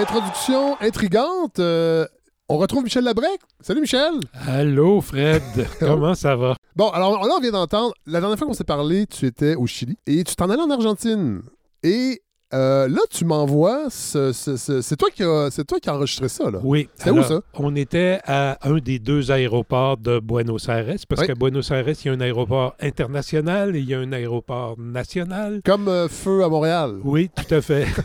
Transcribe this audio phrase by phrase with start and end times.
[0.00, 1.58] Introduction intrigante.
[1.58, 2.06] euh,
[2.48, 3.38] on retrouve Michel Labrec.
[3.60, 4.14] Salut Michel.
[4.48, 5.42] Allô, Fred.
[5.78, 6.56] Comment ça va?
[6.74, 7.92] Bon, alors là, on vient d'entendre.
[8.06, 10.70] La dernière fois qu'on s'est parlé, tu étais au Chili et tu t'en allais en
[10.70, 11.42] Argentine.
[11.82, 13.86] Et euh, là, tu m'envoies.
[13.90, 16.58] ce- ce- ce- c'est toi qui as, c'est toi qui as enregistré ça, là.
[16.62, 16.88] Oui.
[16.96, 17.40] C'était où, ça?
[17.54, 21.26] On était à un des deux aéroports de Buenos Aires, parce Oui.
[21.28, 24.76] qu'à Buenos Aires, il y a un aéroport international et il y a un aéroport
[24.78, 25.60] national.
[25.64, 26.96] Comme euh, Feu à Montréal.
[27.04, 27.86] Oui, tout à fait.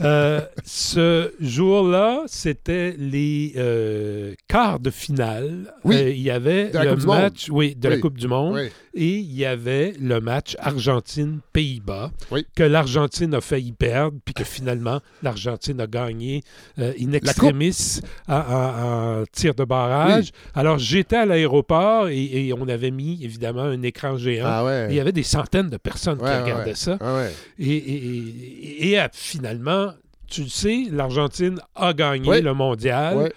[0.00, 5.72] Euh, ce jour-là, c'était les quarts de finale.
[5.84, 5.94] Oui.
[6.10, 7.98] Il y avait De le match, oui, de la.
[7.98, 8.58] Coupe du Monde.
[8.94, 12.10] Et il y avait le match Argentine-Pays-Bas,
[12.54, 13.85] que l'Argentine a failli perdre,
[14.24, 16.42] puis que finalement, l'Argentine a gagné
[16.78, 20.30] euh, in extremis en, tir de barrage.
[20.54, 24.46] Alors, j'étais à l'aéroport et, et on avait mis, évidemment, un écran géant.
[24.46, 24.86] Ah ouais.
[24.88, 26.74] Et il y avait des centaines de personnes Ouais, qui regardaient ouais.
[26.74, 26.98] ça.
[27.00, 27.24] Ah.
[27.58, 29.92] Et, et- euh, finalement,
[30.28, 33.32] tu le sais, l'Argentine a gagné le mondial.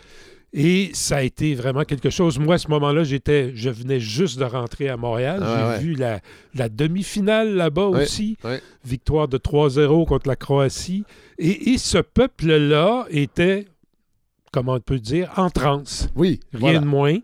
[0.51, 2.39] Et ça a été vraiment quelque chose.
[2.39, 5.41] Moi, à ce moment-là, j'étais, je venais juste de rentrer à Montréal.
[5.43, 5.79] Ah J'ai ouais.
[5.79, 6.21] vu la,
[6.55, 8.37] la demi-finale là-bas aussi.
[8.83, 11.03] Victoire de 3-0 contre la Croatie.
[11.37, 13.65] Et, et ce peuple-là était,
[14.51, 16.09] comment on peut dire, en transe.
[16.15, 16.39] Oui.
[16.53, 16.79] Rien voilà.
[16.79, 17.17] de moins.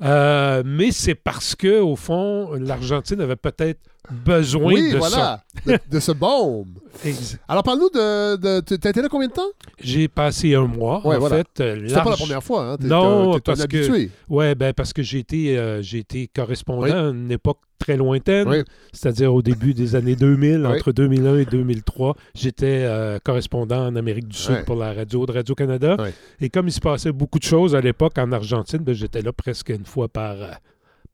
[0.00, 5.42] Euh, mais c'est parce que, au fond, l'Argentine avait peut-être besoin Oui, de voilà.
[5.66, 6.68] De, de ce bombe.
[6.94, 7.08] ça.
[7.08, 8.36] Ex- Alors, parle-nous de.
[8.36, 9.42] de tu- T'as été là combien de temps?
[9.80, 11.36] J'ai passé un mois, Ouais, en voilà.
[11.38, 11.60] fait.
[11.60, 12.76] euh, C'était pas la large- première fois, hein?
[12.80, 14.08] Non, un parce que-.
[14.28, 16.90] Ouais, ben parce que j'ai été, euh, été correspondant Oui.
[16.90, 18.62] à une époque très lointaine, Oui.
[18.92, 20.76] c'est-à-dire au début des années 2000, Oui.
[20.78, 22.16] entre 2001 et 2003.
[22.34, 25.96] J'étais euh, correspondant en Amérique du Sud pour la radio de Radio-Canada.
[26.40, 29.32] Et comme il se passait beaucoup de choses à l'époque en Argentine, ben, j'étais là
[29.32, 30.50] presque une fois par, euh,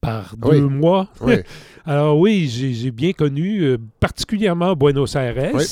[0.04, 0.60] par Oui.
[0.60, 1.08] deux mois.
[1.20, 1.34] Oui.
[1.86, 5.64] Alors oui, j'ai bien connu, euh, particulièrement Buenos Aires, Oui.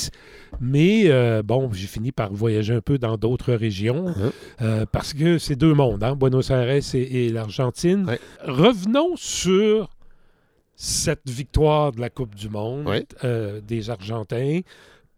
[0.60, 4.30] mais euh, bon, j'ai fini par voyager un peu dans d'autres régions, Mhm.
[4.62, 8.06] euh, parce que c'est deux mondes, hein, Buenos Aires et, et l'Argentine.
[8.44, 9.88] Revenons sur
[10.76, 12.84] cette victoire de la Coupe du Monde
[13.66, 14.60] des Argentins,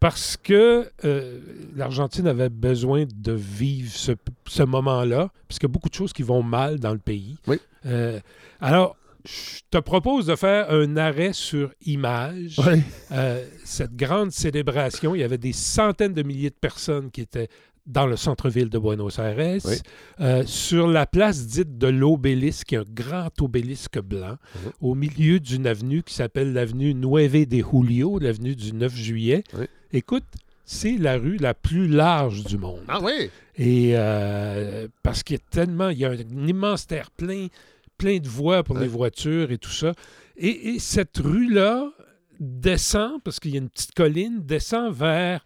[0.00, 1.38] parce que euh,
[1.74, 4.12] l'Argentine avait besoin de vivre ce,
[4.46, 7.36] ce moment-là, parce qu'il y a beaucoup de choses qui vont mal dans le pays.
[7.46, 7.56] Oui.
[7.86, 8.20] Euh,
[8.60, 12.56] alors, je te propose de faire un arrêt sur image.
[12.58, 12.80] Oui.
[13.12, 17.48] Euh, cette grande célébration, il y avait des centaines de milliers de personnes qui étaient
[17.86, 19.74] dans le centre-ville de Buenos Aires, Oui.
[20.20, 24.72] euh, sur la place dite de l'obélisque, qui est un grand obélisque blanc, Mhm.
[24.80, 29.44] au milieu d'une avenue qui s'appelle l'avenue Nueve de Julio, l'avenue du 9 juillet.
[29.92, 30.24] Écoute,
[30.64, 32.80] c'est la rue la plus large du monde.
[32.88, 33.30] Ah oui.
[33.56, 37.48] Et euh, parce qu'il y a tellement, il y a un immense terre-plein,
[37.98, 38.82] plein de voies pour Ouais.
[38.82, 39.92] les voitures et tout ça.
[40.36, 41.90] Et, et cette rue-là
[42.40, 45.44] descend, parce qu'il y a une petite colline, descend vers,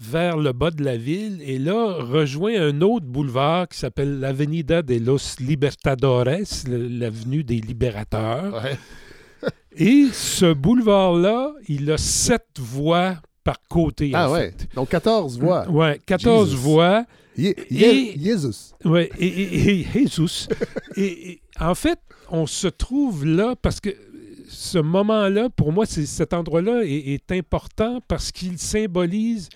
[0.00, 4.82] vers le bas de la ville et là rejoint un autre boulevard qui s'appelle l'Avenida
[4.82, 6.26] de los Libertadores,
[6.68, 8.62] l'avenue des libérateurs.
[8.62, 8.78] Ouais.
[9.76, 14.10] Et ce boulevard-là, il a sept voies par côté.
[14.14, 14.50] Ah en ouais.
[14.56, 14.68] fait.
[14.74, 15.68] Donc 14 voix.
[15.68, 16.60] Ouais, 14 Jesus.
[16.62, 17.04] voies.
[17.36, 18.74] Ye- Et- Jesus.
[18.84, 20.46] Oui, et, et, et Jesus.
[20.96, 21.98] et, et en fait,
[22.30, 23.90] on se trouve là parce que
[24.48, 29.48] ce moment-là, pour moi, c'est, cet endroit-là est, est important parce qu'il symbolise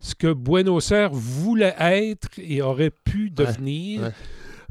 [0.00, 4.02] ce que Buenos Aires voulait être et aurait pu devenir.
[4.02, 4.10] ouais.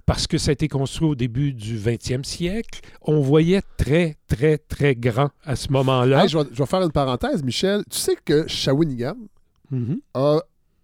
[0.05, 2.81] Parce que ça a été construit au début du 20e siècle.
[3.03, 6.23] On voyait très, très, très grand à ce moment-là.
[6.23, 7.83] Hey, je, vais, je vais faire une parenthèse, Michel.
[7.89, 9.15] Tu sais que Shawinigan
[9.71, 10.01] Mhm.
[10.13, 10.39] a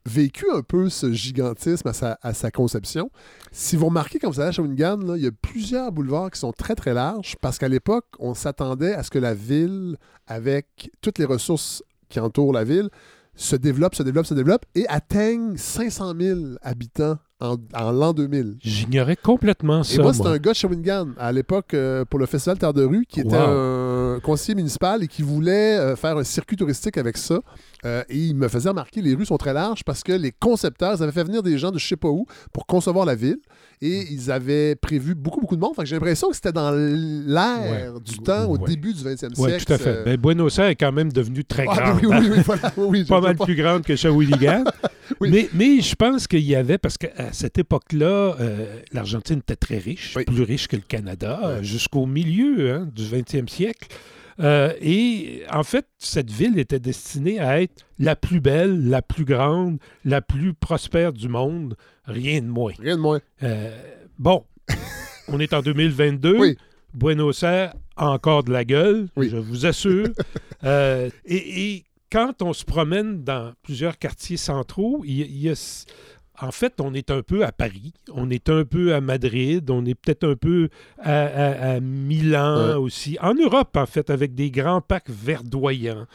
[0.05, 3.11] vécu un peu ce gigantisme à sa, à sa conception.
[3.51, 6.39] Si vous remarquez, quand vous allez à Shawinigan, là, il y a plusieurs boulevards qui
[6.39, 9.97] sont très, très larges parce qu'à l'époque, on s'attendait à ce que la ville,
[10.27, 12.89] avec toutes les ressources qui entourent la ville,
[13.35, 18.57] se développe, se développe, se développe et atteigne 500 000 habitants en, en l'an 2000.
[18.59, 19.95] J'ignorais complètement ça.
[19.95, 22.83] Et moi, c'était un gars de Shawinigan à l'époque euh, pour le Festival Terre de
[22.83, 27.17] Rue qui était un conseiller municipal et qui voulait euh, faire un circuit touristique avec
[27.17, 27.39] ça.
[27.85, 30.95] Euh, et il me faisait remarquer les rues sont très larges parce que les concepteurs
[30.97, 33.37] ils avaient fait venir des gens de je sais pas où pour concevoir la ville
[33.81, 35.73] et ils avaient prévu beaucoup, beaucoup de monde.
[35.75, 38.01] Fait que j'ai l'impression que c'était dans l'air Ouais.
[38.03, 38.67] du temps au Ouais.
[38.69, 39.65] début du 20e Oui, siècle.
[39.65, 39.89] tout à fait.
[39.89, 41.99] euh, Ben, Buenos Aires est quand même devenu très ah, grande.
[42.01, 42.19] oui, oui, hein.
[42.21, 42.73] oui, oui, voilà.
[42.75, 44.63] Oui, oui, pas mal plus grande que Shawinigan.
[45.19, 45.31] Oui.
[45.31, 49.79] mais, mais je pense qu'il y avait, parce qu'à cette époque-là, euh, l'Argentine était très
[49.79, 50.23] riche, Oui.
[50.23, 53.87] plus riche que le Canada, jusqu'au milieu hein, du 20e siècle.
[54.39, 59.25] Euh, et en fait, cette ville était destinée à être la plus belle, la plus
[59.25, 61.75] grande, la plus prospère du monde,
[62.05, 62.71] rien de moins.
[62.79, 63.19] Rien de moins.
[63.43, 63.77] Euh,
[64.17, 64.45] bon,
[65.27, 66.37] on est en 2022.
[66.37, 66.57] Oui.
[66.93, 69.29] Buenos Aires a encore de la gueule, Oui.
[69.29, 70.07] je vous assure.
[70.65, 75.37] Euh, et, et quand on se promène dans plusieurs quartiers centraux, il y a- il
[75.43, 75.85] y a-
[76.41, 79.85] en fait, on est un peu à Paris, on est un peu à Madrid, on
[79.85, 80.69] est peut-être un peu
[80.99, 82.73] à, à- à Milan Ouais.
[82.75, 83.17] aussi.
[83.21, 86.05] En Europe, en fait, avec des grands parcs verdoyants.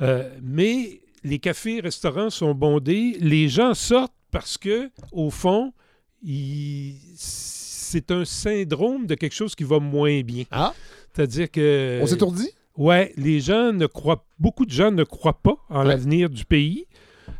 [0.00, 3.16] Euh, mais les cafés, restaurants sont bondés.
[3.20, 5.72] Les gens sortent parce que, au fond,
[6.22, 10.44] ils- c'est un syndrome de quelque chose qui va moins bien.
[10.50, 10.72] Ah,
[11.14, 11.98] C'est-à-dire que.
[12.02, 12.50] on s'étourdit?
[12.76, 15.88] Ouais, les gens ne croient, beaucoup de gens ne croient pas en Ouais.
[15.88, 16.86] l'avenir du pays,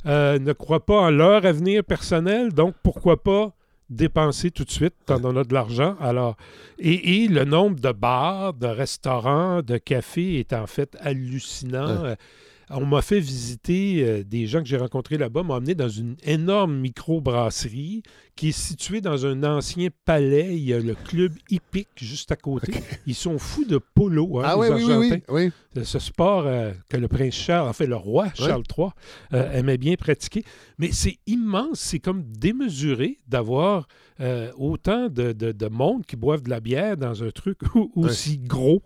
[0.06, 3.52] euh, ne croient pas en leur avenir personnel, donc pourquoi pas
[3.90, 5.96] dépenser tout de suite quand on a de l'argent?
[6.00, 6.36] Alors,
[6.78, 12.02] et, et le nombre de bars, de restaurants, de cafés est en fait hallucinant.
[12.02, 12.16] Ouais.
[12.74, 16.16] On m'a fait visiter, euh, des gens que j'ai rencontrés là-bas m'ont amené dans une
[16.24, 18.02] énorme microbrasserie
[18.34, 20.56] qui est située dans un ancien palais.
[20.56, 22.72] Il y a le club hippique juste à côté.
[23.06, 25.20] Ils sont fous de polo, hein, ah les oui, oui, oui, Argentins.
[25.28, 25.52] oui, oui.
[25.74, 28.88] De ce sport euh, que le prince Charles, en fait le roi Charles III,
[29.34, 30.44] euh, aimait bien pratiquer.
[30.78, 33.86] Mais c'est immense, c'est comme démesuré d'avoir
[34.20, 37.58] euh, autant de, de- de monde qui boivent de la bière dans un truc
[37.96, 38.82] aussi gros.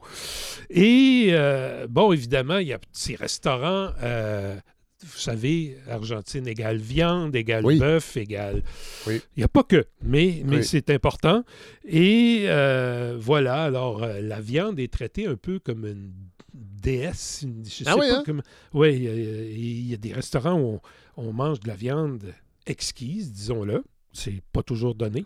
[0.70, 3.90] Et euh, bon, évidemment, il y a ces restaurants.
[4.02, 4.56] euh,
[5.05, 7.78] vous savez, Argentine égale viande, égale Oui.
[7.78, 8.62] bœuf, égale.
[9.06, 9.20] Oui.
[9.37, 10.64] Il n'y a pas que, mais, mais Oui.
[10.64, 11.44] c'est important.
[11.84, 16.12] Et euh, voilà, alors euh, la viande est traitée un peu comme une
[16.55, 17.43] déesse.
[17.43, 18.40] une- je sais Ah oui, pas hein?
[18.72, 20.81] Oui, il y a- il y, a des restaurants où
[21.19, 22.32] on, on mange de la viande
[22.67, 23.84] exquise, disons-le.
[24.17, 25.25] C'est pas toujours donné.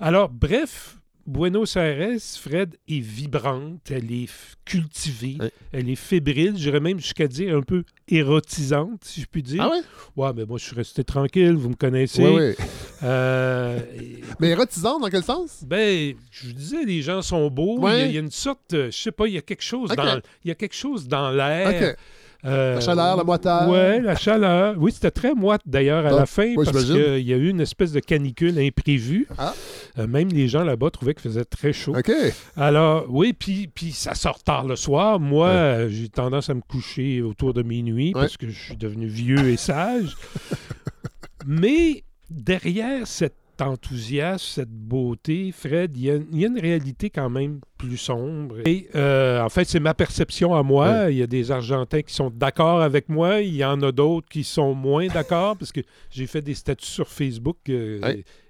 [0.00, 4.28] Alors, bref, Buenos Aires, Fred, est vibrante, elle est
[4.64, 5.48] cultivée, Oui.
[5.72, 9.62] elle est fébrile, j'irais même jusqu'à dire un peu érotisante, si je puis dire.
[9.62, 9.80] Ah ouais?
[10.16, 12.22] Ouais, mais moi, je suis resté tranquille, vous me connaissez.
[12.22, 12.64] Oui, oui.
[13.02, 15.64] Euh, et- Mais érotisant, dans quel sens?
[15.66, 17.78] ben, je vous disais, les gens sont beaux.
[17.78, 18.08] Il y a- Ouais.
[18.10, 20.20] il, y a une sorte, euh, je sais pas, il y a quelque chose dans,
[20.44, 21.68] il y a quelque chose dans l'air.
[21.90, 21.96] OK.
[22.44, 23.68] Euh, La chaleur, la moiteur.
[23.68, 24.74] Ouais, la chaleur.
[24.78, 27.48] Oui, c'était très moite d'ailleurs à Ah, la fin oui, parce qu'il y a eu
[27.48, 29.26] une espèce de canicule imprévue.
[29.38, 29.54] Ah.
[29.98, 31.96] Euh, même les gens là-bas trouvaient qu'il faisait très chaud.
[31.96, 32.12] OK.
[32.56, 35.18] Alors, oui, puis, puis ça sort tard le soir.
[35.18, 35.54] Moi, Ouais.
[35.54, 38.20] euh, j'ai tendance à me coucher autour de minuit Ouais.
[38.20, 40.14] parce que je suis devenu vieux et sage.
[41.46, 47.08] Mais derrière cet enthousiasme, cette beauté, Fred, il y, a- il y a une réalité
[47.10, 48.56] quand même plus sombre.
[48.66, 51.10] Et euh, en fait, c'est ma perception à moi.
[51.10, 53.40] Il y a des Argentins qui sont d'accord avec moi.
[53.40, 55.80] Il y en a d'autres qui sont moins d'accord parce que
[56.10, 58.00] j'ai fait des statuts sur Facebook euh,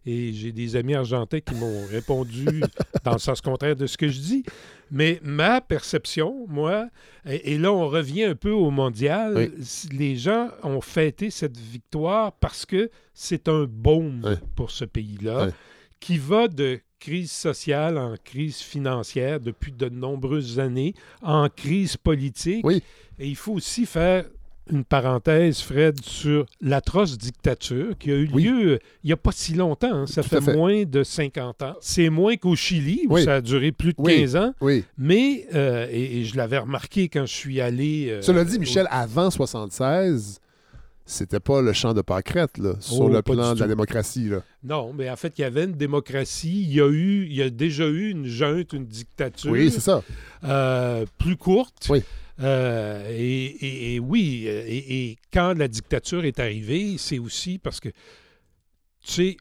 [0.04, 2.46] et j'ai des amis argentins qui m'ont répondu
[3.04, 4.44] dans le sens contraire de ce que je dis.
[4.90, 6.88] Mais ma perception, moi,
[7.28, 9.50] et, et là on revient un peu au mondial, Oui.
[9.92, 15.48] les gens ont fêté cette victoire parce que c'est un baume pour ce pays-là
[15.98, 22.64] qui va de crise sociale en crise financière depuis de nombreuses années, en crise politique.
[22.66, 22.82] Oui.
[23.18, 24.24] Et il faut aussi faire
[24.68, 29.30] une parenthèse, Fred, sur l'atroce dictature qui a eu lieu euh, il n'y a pas
[29.30, 29.92] si longtemps.
[29.94, 30.06] hein.
[30.08, 31.74] Ça fait, moins de 50 ans.
[31.80, 33.22] C'est moins qu'au Chili, où Oui.
[33.24, 34.16] ça a duré plus de Oui.
[34.22, 34.54] 15 ans.
[34.98, 38.08] Mais, euh, et, et je l'avais remarqué quand je suis allé...
[38.10, 40.40] euh, Cela dit, au- Michel, avant 76,
[41.06, 44.42] c'était pas le champ de pâquerette, là, sur Oh, le plan de la démocratie, là.
[44.64, 46.62] Non, mais en fait, il y avait une démocratie.
[46.64, 49.80] Il y a, eu, il y a déjà eu une junte, une dictature Oui, c'est
[49.80, 50.02] ça.
[50.44, 51.86] euh, plus courte.
[51.88, 52.02] Oui.
[52.40, 57.58] Euh, et, et- et oui, euh, et, et quand la dictature est arrivée, c'est aussi
[57.58, 59.36] parce que, tu sais,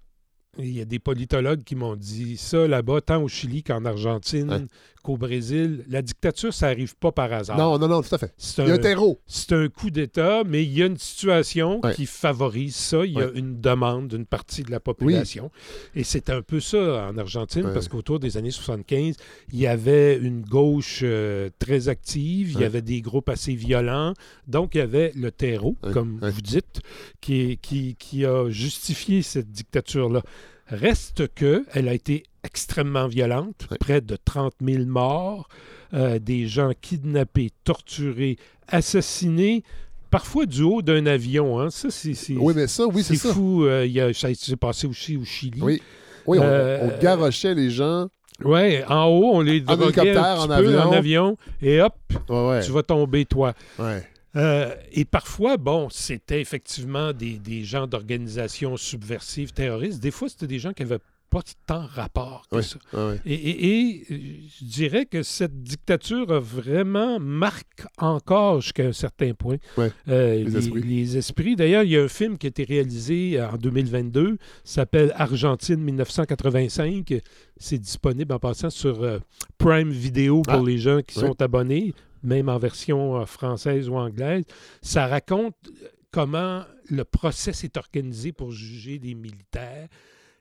[0.58, 4.68] il y a des politologues qui m'ont dit ça là-bas, tant au Chili qu'en Argentine.
[5.06, 5.86] Qu'au Brésil.
[5.88, 7.58] La dictature, ça n'arrive pas par hasard.
[7.58, 8.34] Non, non, non, tout à fait.
[8.38, 9.20] C'est Il y a un, terreau.
[9.28, 11.94] c'est un coup d'État, mais il y a une situation Ouais.
[11.94, 13.06] qui favorise ça.
[13.06, 15.52] Il y a une demande d'une partie de la population.
[15.96, 17.74] Et c'est un peu ça en Argentine, Ouais.
[17.74, 19.16] parce qu'autour des années 75,
[19.54, 24.14] il y avait une gauche euh, très active, il y avait des groupes assez violents.
[24.48, 26.82] Donc, il y avait le terreau, comme vous dites,
[27.22, 30.22] qui, qui, qui a justifié cette dictature-là.
[30.68, 35.48] Reste que elle a été extrêmement violente, près de 30 000 morts,
[35.94, 38.38] euh, des gens kidnappés, torturés,
[38.68, 39.64] assassinés,
[40.12, 41.60] parfois du haut d'un avion.
[41.60, 41.70] Hein.
[41.70, 43.66] Ça, c'est Oui, mais ça, oui, c'est fou.
[43.66, 45.62] euh, y a- ça s'est passé aussi au Chili.
[45.62, 45.82] Oui.
[46.28, 48.08] Oui, on, Euh, on garochait les gens.
[48.44, 50.80] Ouais, en haut, on les droguait un hélicoptère, petit en peu avion.
[50.82, 51.94] en avion, et hop,
[52.28, 52.62] Ouais, ouais.
[52.64, 53.54] tu vas tomber, toi.
[53.80, 54.04] ouais.
[54.36, 60.02] Euh, et parfois, bon, c'était effectivement des, des gens d'organisations subversives, terroristes.
[60.02, 61.00] Des fois, c'était des gens qui n'avaient
[61.36, 62.64] pas tant rapport que Oui.
[62.64, 62.78] ça.
[63.26, 64.18] Et, et- et, euh,
[64.60, 70.56] je dirais que cette dictature a vraiment marque encore jusqu'à un certain point euh, les
[70.58, 70.82] esprits.
[70.84, 71.56] les esprits.
[71.56, 77.14] D'ailleurs, il y a un film qui a été réalisé en 2022, s'appelle Argentine 1985.
[77.58, 79.20] C'est disponible en passant sur euh,
[79.58, 83.96] Prime Video pour Ah, les gens qui sont abonnés, même en version euh, française ou
[83.96, 84.44] anglaise.
[84.82, 89.88] Ça raconte euh, comment le procès s'est organisé pour juger des militaires,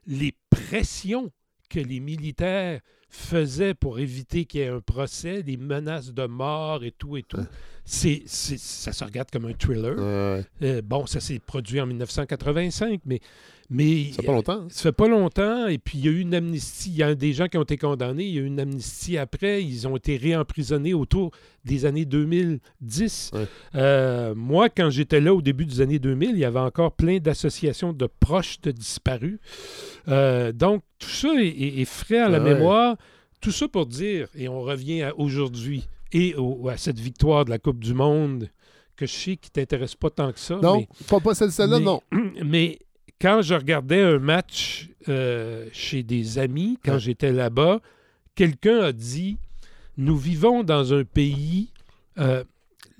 [0.05, 1.31] les pressions
[1.69, 6.83] que les militaires faisaient pour éviter qu'il y ait un procès, les menaces de mort
[6.83, 7.39] et tout et tout.
[7.85, 9.95] C'est, c'est- ça se regarde comme un thriller.
[9.97, 10.67] Ouais, ouais.
[10.67, 13.19] Euh, bon, ça s'est produit en 1985, mais,
[13.69, 14.53] mais Ça fait pas longtemps.
[14.53, 14.67] hein?
[14.69, 15.67] ça fait pas longtemps.
[15.67, 16.89] Et puis, il y a eu une amnistie.
[16.91, 18.25] Il y a des gens qui ont été condamnés.
[18.25, 19.63] Il y a eu une amnistie après.
[19.63, 21.31] Ils ont été réemprisonnés autour
[21.63, 23.31] des années 2010.
[23.33, 23.47] Ouais.
[23.75, 27.17] Euh, moi, quand j'étais là au début des années 2000, il y avait encore plein
[27.17, 29.39] d'associations de proches de disparus.
[30.07, 32.53] Euh, donc, tout ça est, est- est frais à la Ah ouais.
[32.53, 32.95] mémoire.
[33.41, 37.49] Tout ça pour dire, et on revient à aujourd'hui et au- à cette victoire de
[37.49, 38.49] la Coupe du Monde
[38.95, 40.55] que je sais qui t'intéresse pas tant que ça.
[40.63, 42.01] Non, mais- pas, pas celle-là, non.
[42.45, 42.79] mais
[43.21, 46.99] quand je regardais un match euh, chez des amis, quand Ouais.
[46.99, 47.79] j'étais là-bas,
[48.35, 49.37] quelqu'un a dit
[49.97, 51.71] Nous vivons dans un pays.
[52.17, 52.43] euh,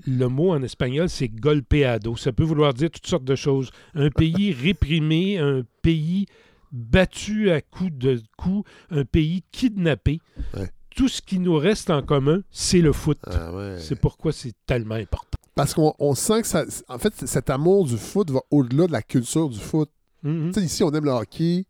[0.06, 2.18] le mot en espagnol, c'est golpeado.
[2.18, 3.72] Ça peut vouloir dire toutes sortes de choses.
[3.96, 6.26] Un pays réprimé, un pays
[6.72, 10.20] battu à coups de coups, un pays kidnappé.
[10.56, 10.70] Ouais.
[10.96, 13.18] Tout ce qui nous reste en commun, c'est le foot.
[13.26, 13.78] Ah ouais.
[13.80, 15.38] C'est pourquoi c'est tellement important.
[15.56, 16.66] Parce qu'on on sent que ça.
[16.90, 19.90] En fait, cet amour du foot va au-delà de la culture du foot.
[20.26, 20.54] Mhm.
[20.54, 21.66] Sais, ici, on aime le hockey,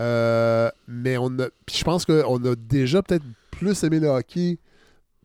[0.00, 1.46] euh, mais on a.
[1.72, 4.58] Je pense qu'on a déjà peut-être plus aimé le hockey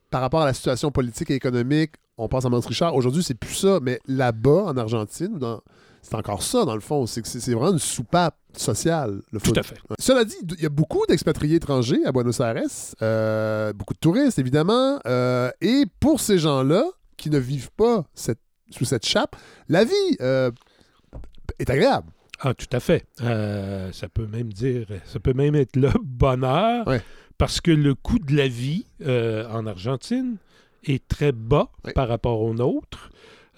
[0.10, 1.92] par rapport à la situation politique et économique.
[2.18, 2.96] On pense à Mance Richard.
[2.96, 3.80] Aujourd'hui, c'est plus ça.
[3.82, 5.62] Mais là-bas, en Argentine, dans-
[6.02, 7.06] c'est encore ça, dans le fond.
[7.06, 9.54] C'est que c'est c'est vraiment une soupape sociale, le foot.
[9.54, 9.76] Tout à fait.
[9.90, 9.96] Ouais.
[10.00, 12.56] Cela dit, il y a beaucoup d'expatriés étrangers à Buenos Aires,
[13.02, 15.00] euh, beaucoup de touristes, évidemment.
[15.06, 16.84] euh, et pour ces gens-là,
[17.18, 18.40] qui ne vivent pas cette-
[18.72, 19.36] sous cette chape,
[19.70, 20.50] la vie euh,
[21.60, 22.08] est agréable.
[22.40, 23.06] Ah, tout à fait.
[23.22, 27.02] Euh, ça peut même dire, ça peut même être le bonheur, Ouais.
[27.38, 30.38] parce que le coût de la vie euh, en Argentine
[30.86, 31.94] est très bas Ouais.
[31.94, 33.10] par rapport au nôtre.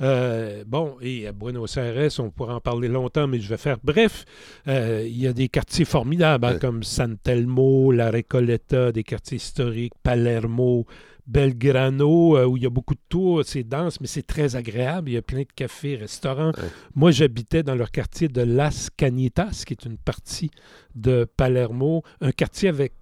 [0.02, 3.78] Euh, bon, et à Buenos Aires, on pourra en parler longtemps, mais je vais faire
[3.84, 4.24] bref.
[4.70, 6.60] Euh, il y a des quartiers formidables, hein, Ouais.
[6.60, 10.86] comme San Telmo, La Recoleta, des quartiers historiques, Palermo,
[11.30, 15.10] Belgrano, euh, où il y a beaucoup de tours, c'est dense, mais c'est très agréable.
[15.10, 16.50] Il y a plein de cafés, restaurants.
[16.58, 16.70] Ouais.
[16.96, 20.50] Moi, j'habitais dans leur quartier de Las Canitas, qui est une partie
[20.96, 22.94] de Palermo, un quartier avec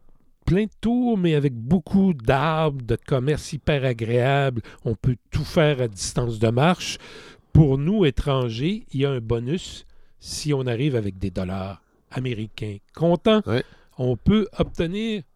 [0.46, 4.62] plein de tours, mais avec beaucoup d'arbres, de commerce hyper agréable.
[4.86, 6.98] On peut tout faire à distance de marche.
[7.53, 9.86] Pour nous, étrangers, il y a un bonus
[10.19, 11.81] si on arrive avec des dollars
[12.12, 12.77] américains.
[13.46, 13.63] Ouais.
[13.98, 15.27] On peut obtenir, te-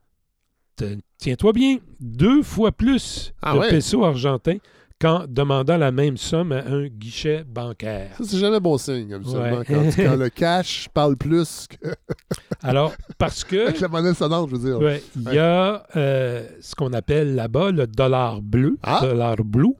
[1.17, 3.69] tiens-toi bien, deux fois plus Ah de ouais?
[3.69, 4.57] pesos argentins
[4.99, 8.11] qu'en demandant la même somme à un guichet bancaire.
[8.19, 9.65] Ça, c'est jamais bon signe, habituellement, Ouais.
[9.67, 11.87] quand, quand le cash parle plus que
[12.61, 14.79] Alors, parce que avec la monnaie sonnante, je veux dire.
[14.79, 18.99] Ouais, il y a euh, ce qu'on appelle là-bas le dollar bleu, Ah!
[19.01, 19.73] dollar blue.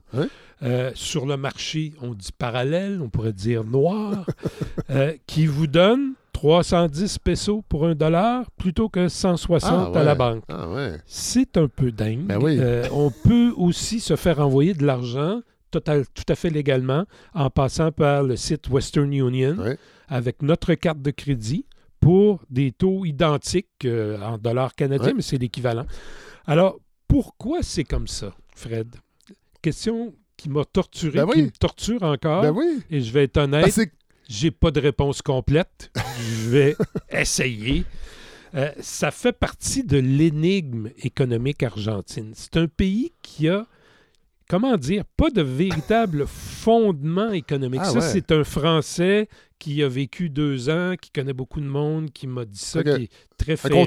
[0.64, 4.26] Euh, sur le marché, on dit parallèle, on pourrait dire noir,
[4.90, 6.14] euh, qui vous donne
[6.46, 10.42] 310 pesos pour un dollar plutôt que 160 Ah, à la banque.
[10.48, 10.96] Ah ouais.
[11.06, 12.24] C'est un peu dingue.
[12.26, 12.56] Ben oui.
[12.58, 17.48] Euh, on peut aussi se faire envoyer de l'argent total- tout à fait légalement en
[17.48, 19.56] passant par le site Western Union
[20.08, 21.64] avec notre carte de crédit
[22.00, 25.86] pour des taux identiques euh, en dollars canadiens, mais c'est l'équivalent.
[26.44, 28.96] Alors, pourquoi c'est comme ça, Fred?
[29.62, 31.34] Question qui m'a torturé, Ben oui.
[31.34, 32.42] qui me torture encore.
[32.42, 32.80] Ben oui.
[32.90, 33.64] Et je vais être honnête,
[34.32, 35.92] j'ai pas de réponse complète.
[35.94, 36.76] Je vais
[37.12, 37.84] essayer.
[38.54, 42.32] Euh, ça fait partie de l'énigme économique argentine.
[42.34, 43.66] C'est un pays qui a,
[44.48, 47.80] comment dire, pas de véritable fondement économique.
[47.82, 48.08] Ah ça, ouais.
[48.12, 52.44] c'est un Français qui a vécu deux ans, qui connaît beaucoup de monde, qui m'a
[52.44, 53.86] dit ça, qui est très ferré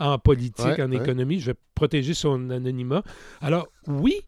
[0.00, 0.96] en politique, Ouais, en ouais.
[0.96, 1.38] économie.
[1.40, 3.02] Je vais protéger son anonymat.
[3.40, 4.20] Alors, oui,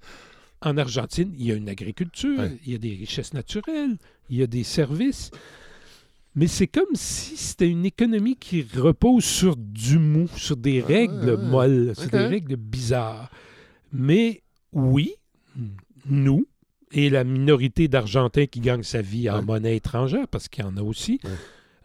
[0.62, 3.98] en Argentine, il y a une agriculture, il y a des richesses naturelles,
[4.30, 5.30] il y a des services.
[6.34, 10.86] Mais c'est comme si c'était une économie qui repose sur du mou, sur des Ah,
[10.86, 11.36] règles ouais.
[11.48, 12.10] molles, sur Ok.
[12.12, 13.30] des règles bizarres.
[13.92, 14.42] Mais
[14.72, 15.14] oui,
[16.08, 16.46] nous
[16.92, 19.44] et la minorité d'Argentins qui gagnent sa vie en Ouais.
[19.44, 21.30] monnaie étrangère, parce qu'il y en a aussi, Ouais.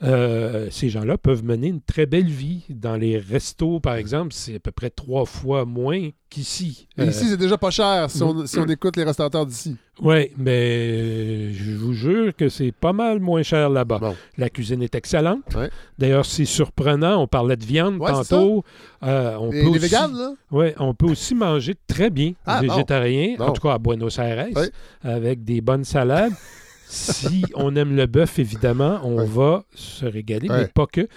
[0.04, 2.66] Euh, ces gens-là peuvent mener une très belle vie.
[2.70, 6.88] Dans les restos, par exemple, c'est à peu près trois fois moins qu'ici.
[6.98, 8.28] Ici, c'est déjà pas cher si Mm.
[8.28, 9.76] on, si on écoute les restaurateurs d'ici.
[10.02, 10.52] Oui, mais
[10.90, 14.00] euh, je vous jure que c'est pas mal moins cher là-bas.
[14.00, 14.16] Bon.
[14.38, 15.44] La cuisine est excellente.
[15.56, 15.70] Ouais.
[16.00, 17.22] D'ailleurs, c'est surprenant.
[17.22, 18.64] On parlait de viande Ouais, tantôt.
[19.04, 20.34] Euh, on, Et peut les aussi, véganes, là?
[20.52, 24.48] ouais, on peut aussi manger très bien Ah, végétarien, en tout cas à Buenos Aires,
[24.56, 24.70] Ouais.
[25.04, 26.34] avec des bonnes salades.
[26.92, 29.26] si on aime le bœuf, évidemment, on Ouais.
[29.26, 31.08] va se régaler, mais pas que.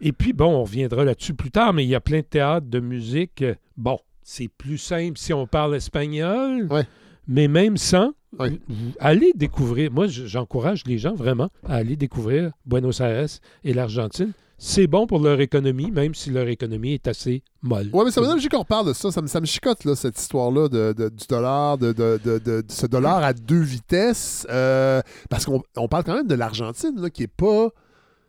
[0.00, 2.66] Et puis, bon, on reviendra là-dessus plus tard, mais il y a plein de théâtres,
[2.68, 3.42] de musique.
[3.76, 6.66] Bon, c'est plus simple si on parle espagnol.
[6.70, 6.84] Ouais.
[7.26, 8.60] Mais même sans, Oui.
[9.00, 9.90] allez découvrir.
[9.90, 13.28] Moi, j'encourage les gens vraiment à aller découvrir Buenos Aires
[13.64, 14.32] et l'Argentine.
[14.56, 17.90] C'est bon pour leur économie, même si leur économie est assez molle.
[17.92, 19.10] Ouais, mais ça me donne qu'on reparle de ça.
[19.10, 22.86] Ça me, ça me chicote, là, cette histoire-là de, de- du dollar, de, de, ce
[22.86, 24.46] dollar à deux vitesses.
[24.50, 27.68] euh, parce qu'on on parle quand même de l'Argentine, là, qui est pas.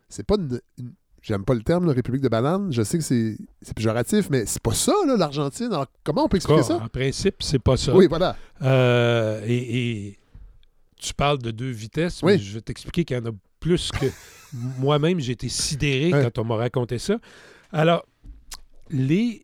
[0.08, 0.60] C'est pas une.
[0.78, 0.92] une-
[1.22, 2.72] J'aime pas le terme, la République de banane.
[2.72, 5.66] Je sais que c'est c'est péjoratif, mais c'est pas ça, là, l'Argentine.
[5.72, 6.76] Alors, comment on peut expliquer ça?
[6.76, 7.92] En principe, c'est pas ça.
[7.96, 8.36] Oui, voilà.
[8.62, 10.18] Euh, et, et
[11.00, 12.34] tu parles de deux vitesses, Oui.
[12.34, 13.32] mais je vais t'expliquer qu'il y en a
[13.66, 14.06] plus que
[14.78, 15.18] moi-même.
[15.20, 16.22] J'ai été sidéré Ouais.
[16.22, 17.18] quand on m'a raconté ça.
[17.72, 18.04] Alors,
[18.90, 19.42] les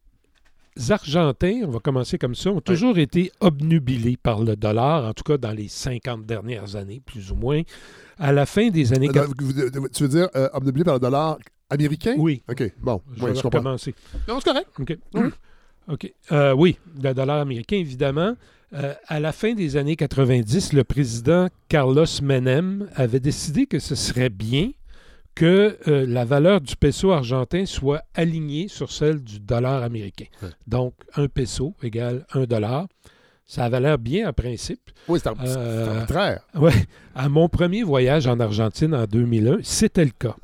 [0.89, 5.25] Argentins, on va commencer comme ça, ont toujours été obnubilés par le dollar, en tout
[5.25, 7.61] cas dans les 50 dernières années, plus ou moins.
[8.19, 9.11] À la fin des années...
[9.15, 11.39] Euh, vous- vous- tu veux dire euh, obnubilé par le dollar
[11.69, 12.15] américain?
[12.17, 13.03] Oui, OK, bon.
[13.17, 13.63] je oui, vais je comprends.
[13.63, 13.95] Non, c'est
[14.45, 14.69] correct.
[14.79, 14.97] OK.
[15.15, 15.29] Oui.
[15.89, 16.15] OK.
[16.31, 18.35] Euh, oui, le dollar américain, évidemment.
[18.75, 23.95] Euh, à la fin des années 90, le président Carlos Menem avait décidé que ce
[23.95, 24.71] serait bien
[25.35, 30.27] que euh, la valeur du peso argentin soit alignée sur celle du dollar américain.
[30.43, 30.49] Ouais.
[30.67, 32.87] Donc, un peso égale un dollar.
[33.47, 34.91] Ça avait l'air bien en principe.
[35.09, 36.41] Oui, c'est Euh, arbitraire.
[36.55, 36.73] Ouais.
[37.15, 40.37] À mon premier voyage en Argentine en 2001, c'était le cas.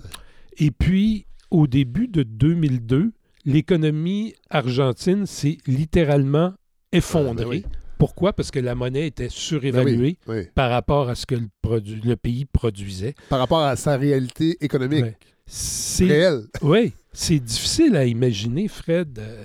[0.59, 3.13] Et puis, au début de 2002,
[3.45, 6.53] l'économie argentine s'est littéralement
[6.93, 7.33] effondrée.
[7.39, 7.65] Ah, ben oui.
[7.99, 8.33] Pourquoi?
[8.33, 10.43] Parce que la monnaie était Ben surévaluée oui, oui.
[10.55, 13.15] par rapport à ce que le, produ- le pays produisait.
[13.29, 15.05] Par rapport à sa réalité économique.
[15.47, 16.43] C'est réelle.
[16.63, 19.19] oui, c'est difficile à imaginer, Fred.
[19.19, 19.45] Euh,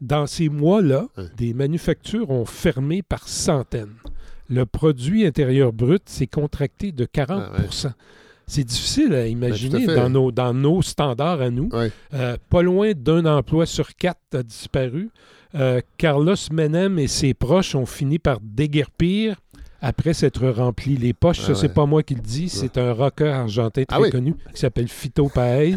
[0.00, 3.94] Dans ces mois-là, des manufactures ont fermé par centaines.
[4.50, 7.42] Le produit intérieur brut s'est contracté de 40
[7.84, 7.94] Ah.
[8.48, 9.94] C'est difficile à imaginer fait.
[9.94, 11.68] dans, nos, dans nos standards à nous.
[11.72, 11.90] Ouais.
[12.12, 15.10] Euh, pas loin d'un emploi sur quatre a disparu.
[15.54, 19.36] Euh, Carlos Menem et ses proches ont fini par déguerpir
[19.80, 21.40] après s'être rempli les poches.
[21.42, 21.74] Ah Ça, c'est ouais.
[21.74, 24.10] pas moi qui le dis, c'est un rocker argentin très Ah oui.
[24.10, 25.74] connu qui s'appelle Fito Paez.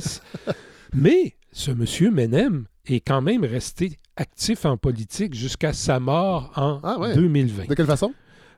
[0.94, 6.80] Mais ce monsieur Menem est quand même resté actif en politique jusqu'à sa mort en
[6.84, 7.16] Ah ouais.
[7.16, 7.68] 2020.
[7.68, 8.14] De quelle façon?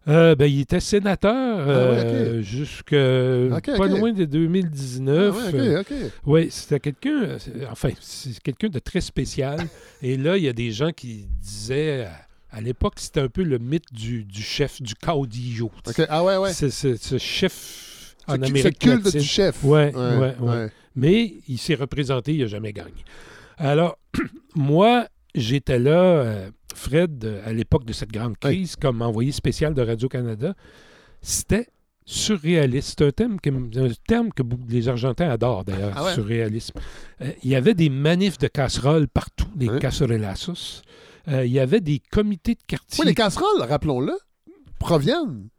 [0.08, 5.36] Euh, ben, il était sénateur euh, jusque Ok, pas loin de 2019.
[5.38, 7.38] Ah Euh, ouais, oui, c'était quelqu'un, euh,
[7.70, 9.60] enfin, c'est quelqu'un de très spécial.
[10.02, 12.08] Et là, il y a des gens qui disaient,
[12.52, 15.72] à, l'époque, c'était un peu le mythe du, du chef, du caudillo.
[16.08, 16.54] Ah ouais, ouais.
[16.54, 19.20] C'est ce, chef en Amérique culte latine.
[19.20, 19.63] du chef.
[19.63, 20.70] Ouais, ouais, ouais.
[20.96, 23.04] Mais il s'est représenté, il n'a jamais gagné.
[23.58, 23.98] Alors,
[24.56, 28.56] moi, j'étais là, euh, Fred, euh, à l'époque de cette grande Oui.
[28.58, 30.54] crise, comme envoyé spécial de Radio-Canada.
[31.22, 31.68] C'était
[32.06, 32.96] surréaliste.
[33.00, 36.13] C'est un, thème que, un terme que les Argentins adorent, d'ailleurs, Ah ouais?
[36.13, 36.80] surréalisme.
[37.22, 39.80] Euh, il y avait des manifs de casseroles partout, des Oui.
[39.80, 40.82] casserolazos.
[41.28, 43.02] Euh, il y avait des comités de quartier.
[43.02, 44.13] Oui, les casseroles, rappelons-le,
[44.80, 45.50] proviennent.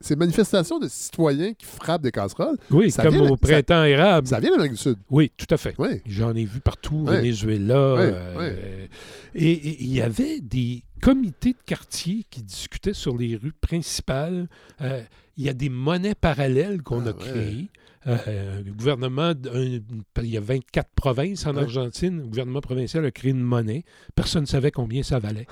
[0.00, 4.28] Ces manifestations de citoyens qui frappent des casseroles, oui, ça comme vient- au printemps érable.
[4.28, 4.96] ça vient d'Amérique du Sud.
[5.10, 5.74] Oui, tout à fait.
[5.78, 6.00] Oui.
[6.06, 7.04] J'en ai vu partout.
[7.04, 7.74] Venezuela.
[7.74, 8.86] Euh,
[9.34, 14.48] et il y avait des comités de quartier qui discutaient sur les rues principales.
[14.80, 15.02] Euh,
[15.36, 17.18] il y a des monnaies parallèles qu'on Ah, a ouais.
[17.18, 17.68] créées.
[18.06, 19.82] Euh, le gouvernement, il
[20.26, 21.62] y a 24 provinces en Ouais.
[21.62, 22.18] Argentine.
[22.20, 23.84] Le gouvernement provincial a créé une monnaie.
[24.14, 25.46] Personne ne savait combien ça valait.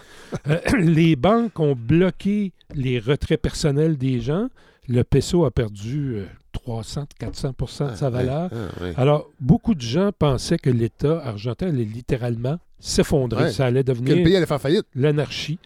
[0.48, 4.48] Euh, les banques ont bloqué les retraits personnels des gens.
[4.88, 6.18] Le peso a perdu
[6.68, 8.50] euh, 300-400% de sa Ah, valeur.
[8.52, 9.00] ouais, ah.
[9.00, 13.44] Alors, beaucoup de gens pensaient que l'État argentin allait littéralement s'effondrer.
[13.44, 13.52] Ouais.
[13.52, 14.86] Ça allait Que le devenir pays allait faire faillite.
[14.94, 15.58] l'anarchie.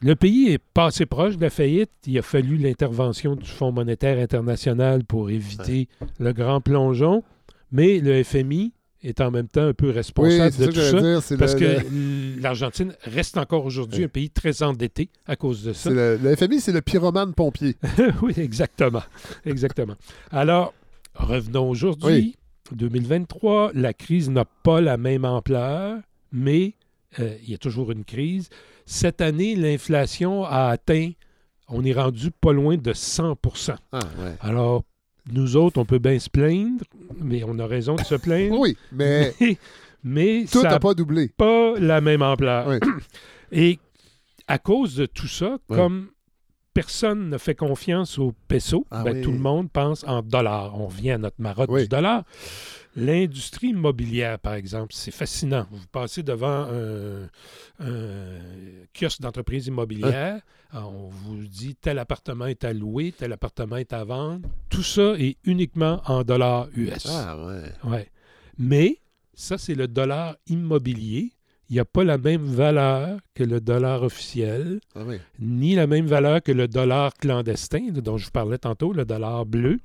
[0.00, 1.90] Le pays est passé proche de la faillite.
[2.06, 7.22] Il a fallu l'intervention du Fonds monétaire international pour éviter le grand plongeon.
[7.70, 11.00] Mais le FMI est en même temps un peu responsable de tout ça.
[11.00, 11.38] dire.
[11.38, 14.04] Parce le, que le- l'Argentine reste encore aujourd'hui Oui.
[14.04, 15.90] un pays très endetté à cause de ça.
[15.90, 17.76] le FMI, c'est le pyromane pompier.
[18.22, 19.02] oui, exactement.
[19.44, 19.94] Exactement.
[20.30, 20.72] Alors,
[21.14, 22.06] revenons aujourd'hui.
[22.12, 22.36] Oui.
[22.76, 25.98] 2023, la crise n'a pas la même ampleur,
[26.32, 26.74] mais
[27.20, 28.48] euh, il y a toujours une crise.
[28.86, 31.10] Cette année, l'inflation a atteint,
[31.68, 33.36] on est rendu pas loin de 100
[33.92, 34.34] Ah, ouais.
[34.40, 34.84] Alors,
[35.30, 36.84] nous autres, on peut bien se plaindre,
[37.20, 38.58] mais on a raison de se plaindre.
[38.58, 39.56] Oui, mais mais
[40.04, 41.28] mais tout ça n'a pas doublé.
[41.28, 42.66] pas la même ampleur.
[42.68, 42.78] Oui.
[43.52, 43.78] Et
[44.48, 45.76] à cause de tout ça, Oui.
[45.76, 46.08] comme
[46.74, 49.22] personne ne fait confiance au peso, Ah ben, oui.
[49.22, 50.78] tout le monde pense en dollars.
[50.80, 52.24] On revient à notre marotte du dollar.
[52.94, 55.66] L'industrie immobilière, par exemple, c'est fascinant.
[55.70, 57.28] Vous passez devant un,
[57.80, 58.38] un
[58.94, 60.40] kiosque d'entreprise immobilière,
[60.74, 60.84] Hein?
[60.86, 64.48] on vous dit tel appartement est à louer, tel appartement est à vendre.
[64.70, 67.06] Tout ça est uniquement en dollars US.
[67.10, 67.62] Ah, ouais.
[67.90, 68.08] Ouais.
[68.58, 68.98] Mais
[69.34, 71.32] ça, c'est le dollar immobilier.
[71.68, 75.16] il n'y a pas la même valeur que le dollar officiel, Ah oui.
[75.38, 79.44] ni la même valeur que le dollar clandestin, dont je vous parlais tantôt, le dollar
[79.46, 79.78] bleu.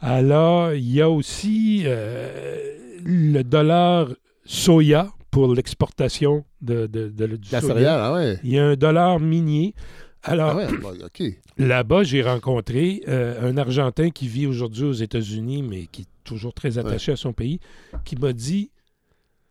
[0.00, 4.08] Alors, il y a aussi euh, le dollar
[4.44, 7.74] soya pour l'exportation de, de, de- du La soya.
[7.74, 8.38] céréale, ah ouais.
[8.44, 9.74] Il y a un dollar minier.
[10.22, 11.36] Alors, Ah ouais.
[11.58, 16.52] Là-bas, j'ai rencontré euh, un Argentin qui vit aujourd'hui aux États-Unis, mais qui est toujours
[16.54, 17.60] très attaché à son pays,
[18.04, 18.70] qui m'a dit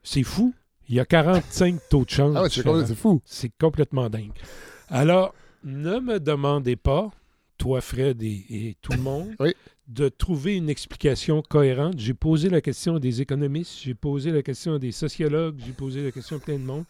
[0.03, 0.53] C'est fou,
[0.89, 2.35] il y a 45 taux de change.
[2.37, 3.21] Ah ouais, c'est complètement- c'est fou.
[3.25, 4.31] C'est complètement dingue.
[4.89, 7.09] Alors, ne me demandez pas,
[7.57, 9.53] toi, Fred et, et tout le monde, Oui.
[9.87, 11.95] De trouver une explication cohérente.
[11.97, 15.73] J'ai posé la question à des économistes, j'ai posé la question à des sociologues, j'ai
[15.73, 16.85] posé la question à plein de monde.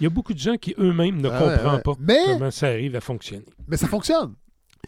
[0.00, 1.82] Il y a beaucoup de gens qui eux-mêmes ne Ah comprennent ouais.
[1.82, 3.44] pas Mais- comment ça arrive à fonctionner.
[3.66, 4.34] Mais ça fonctionne.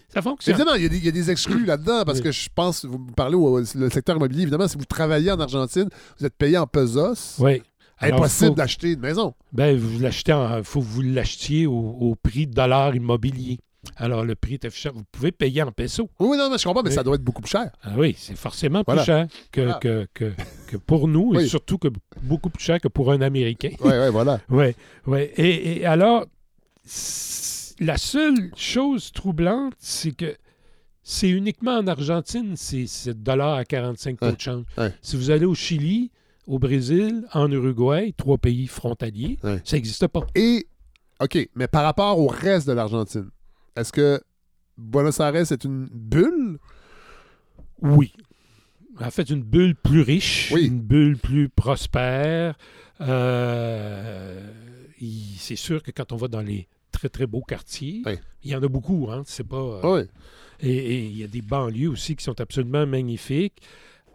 [0.08, 0.54] Ça fonctionne.
[0.54, 2.24] Évidemment, il y, a des, il y a des exclus là-dedans parce Oui.
[2.24, 5.38] que je pense, vous me parlez au le secteur immobilier, évidemment, si vous travaillez en
[5.40, 7.36] Argentine, vous êtes payé en pesos.
[7.40, 7.62] Oui.
[7.98, 9.34] Alors, Impossible faut- d'acheter une maison.
[9.52, 13.58] Ben, vous l'achetez en- faut que vous l'achetiez au, au prix de dollar immobilier.
[14.00, 14.88] Alors, le prix est affiché.
[14.92, 16.08] Vous pouvez payer en pesos.
[16.18, 16.94] Oui, non, mais je comprends, mais Oui.
[16.94, 17.70] ça doit être beaucoup plus cher.
[17.82, 20.32] Ah oui, c'est forcément plus cher que, que, que,
[20.66, 21.88] que pour nous, et surtout que
[22.22, 23.70] beaucoup plus cher que pour un Américain.
[23.80, 24.40] Oui, oui, voilà.
[24.48, 24.74] Oui,
[25.06, 25.20] oui.
[25.36, 26.24] Et, et alors,
[27.80, 30.34] la seule chose troublante, c'est que
[31.02, 34.64] c'est uniquement en Argentine, c'est c'est dollar à 45 taux de change.
[35.02, 36.10] Si vous allez au Chili,
[36.46, 40.26] au Brésil, en Uruguay, trois pays frontaliers, ça n'existe pas.
[40.34, 40.66] Et,
[41.20, 43.28] OK, mais par rapport au reste de l'Argentine,
[43.80, 44.20] est-ce que
[44.78, 46.58] Buenos Aires est une bulle?
[47.82, 48.12] Oui.
[49.00, 50.66] En fait, une bulle plus riche, Oui.
[50.66, 52.56] une bulle plus prospère.
[53.00, 54.52] Euh,
[55.38, 58.14] c'est sûr que quand on va dans les très, très beaux quartiers, Oui.
[58.44, 59.56] il y en a beaucoup, hein, c'est pas...
[59.56, 60.02] euh, Ah oui.
[60.60, 63.62] et, et il y a des banlieues aussi qui sont absolument magnifiques,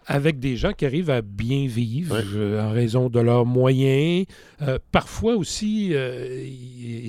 [0.07, 2.23] avec des gens qui arrivent à bien vivre Ouais.
[2.35, 4.25] euh, en raison de leurs moyens.
[4.61, 6.45] Euh, parfois aussi, euh,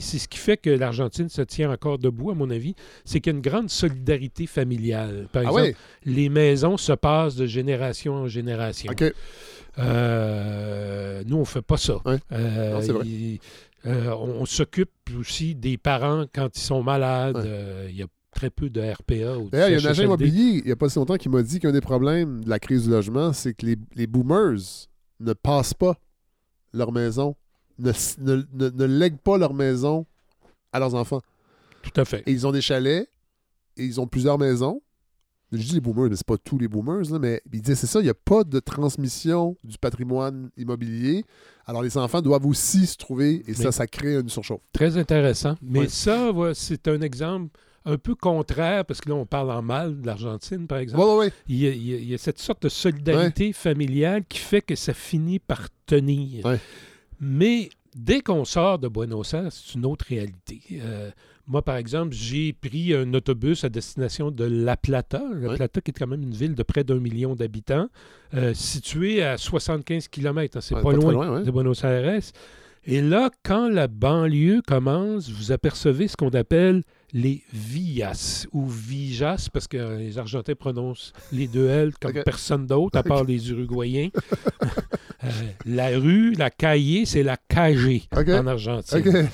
[0.00, 3.32] c'est ce qui fait que l'Argentine se tient encore debout, à mon avis, c'est qu'il
[3.32, 5.28] y a une grande solidarité familiale.
[5.32, 8.92] Par Ah exemple, les maisons se passent de génération en génération.
[9.78, 11.96] Euh, nous, on fait pas ça.
[12.04, 12.18] Ouais.
[12.30, 13.06] Non, c'est vrai.
[13.06, 13.40] il-
[13.84, 17.46] on, on s'occupe aussi des parents quand ils sont malades.
[17.88, 18.06] Il y a
[18.36, 19.38] très peu de RPA.
[19.38, 21.16] ou de D'ailleurs, il y a un agent immobilier, il n'y a pas si longtemps,
[21.16, 24.06] qui m'a dit qu'un des problèmes de la crise du logement, c'est que les, les
[24.06, 24.58] boomers
[25.20, 25.98] ne passent pas
[26.72, 27.34] leur maison,
[27.78, 30.06] ne, ne, ne- ne lèguent pas leur maison
[30.72, 31.22] à leurs enfants.
[31.82, 32.22] Tout à fait.
[32.26, 33.08] Et ils ont des chalets,
[33.76, 34.82] et ils ont plusieurs maisons.
[35.52, 37.86] Je dis les boomers, mais c'est pas tous les boomers, là, mais il disait c'est
[37.86, 41.24] ça, il n'y a pas de transmission du patrimoine immobilier.
[41.66, 44.60] Alors les enfants doivent aussi se trouver, et ça, Mais- ça crée une surchauffe.
[44.72, 45.54] Très intéressant.
[45.62, 50.00] Mais ça, c'est un exemple un peu contraire, parce que là, on parle en mal
[50.00, 51.30] de l'Argentine, par exemple.
[51.48, 55.38] Il, y a, il y cette sorte de solidarité familiale qui fait que ça finit
[55.38, 56.44] par tenir.
[57.20, 60.60] Mais dès qu'on sort de Buenos Aires, c'est une autre réalité.
[60.72, 61.10] Euh,
[61.46, 65.22] moi, par exemple, j'ai pris un autobus à destination de La Plata.
[65.34, 65.54] La.
[65.54, 67.88] Plata, qui est quand même une ville de près d'un million d'habitants,
[68.34, 70.60] euh, située à 75 km.
[70.60, 71.44] C'est Ouais, pas, loin, loin, ouais.
[71.44, 72.20] de Buenos Aires.
[72.84, 76.82] Et là, quand la banlieue commence, vous apercevez ce qu'on appelle
[77.18, 82.98] les villas ou vijas, parce que les Argentins prononcent les deux L comme personne d'autre,
[82.98, 84.10] à part les Uruguayens.
[85.24, 85.28] Euh,
[85.64, 89.28] la rue, la cahier, c'est la cagée en Argentine.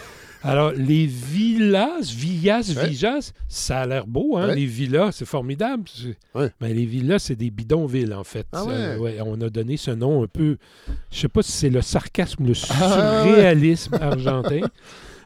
[0.45, 2.89] Alors, les villas, villas, Ouais.
[2.89, 4.49] vijas, ça a l'air beau, hein?
[4.49, 4.55] Ouais.
[4.57, 5.85] Les villas, c'est formidable.
[6.35, 6.51] Ouais.
[6.61, 8.47] Mais les villas, c'est des bidonvilles, en fait.
[8.53, 10.57] Ah Euh, on a donné ce nom un peu.
[11.13, 14.61] Je sais pas si c'est le sarcasme ou le Ah surréalisme argentin.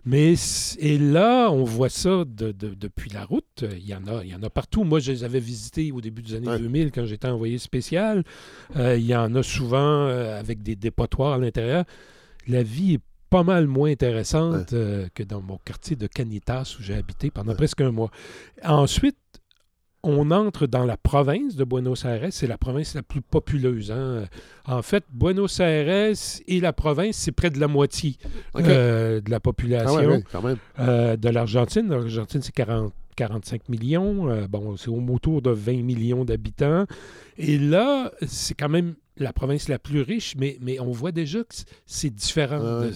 [0.07, 0.35] Mais
[0.79, 3.65] et là, on voit ça de- de- depuis la route.
[3.65, 4.85] Il y, en a, il y en a partout.
[4.85, 6.59] Moi, je les avais visités au début des années Ouais.
[6.61, 8.23] 2000 quand j'étais envoyé spécial.
[8.77, 11.85] Euh, il y en a souvent euh, avec des dépotoirs à l'intérieur.
[12.47, 16.83] La vie est pas mal moins intéressante euh, que dans mon quartier de Canitas où
[16.85, 17.57] j'ai habité pendant Ouais.
[17.57, 18.13] presque un mois.
[18.65, 19.17] Ensuite,
[20.07, 22.29] on entre dans la province de Buenos Aires.
[22.31, 23.91] C'est la province la plus populeuse.
[23.91, 24.25] hein.
[24.67, 26.15] En fait, Buenos Aires
[26.47, 28.17] et la province, c'est près de la moitié
[28.57, 30.57] euh, de la ah population ouais, ouais, quand même.
[30.79, 31.89] euh, de l'Argentine.
[31.89, 34.29] L'Argentine, c'est 40 45 millions.
[34.29, 36.85] Euh, bon, c'est au- autour de 20 millions d'habitants.
[37.39, 41.39] Et là, c'est quand même la province la plus riche, mais, mais on voit déjà
[41.43, 41.55] que
[41.87, 42.61] c'est différent.
[42.63, 42.91] Ah ouais.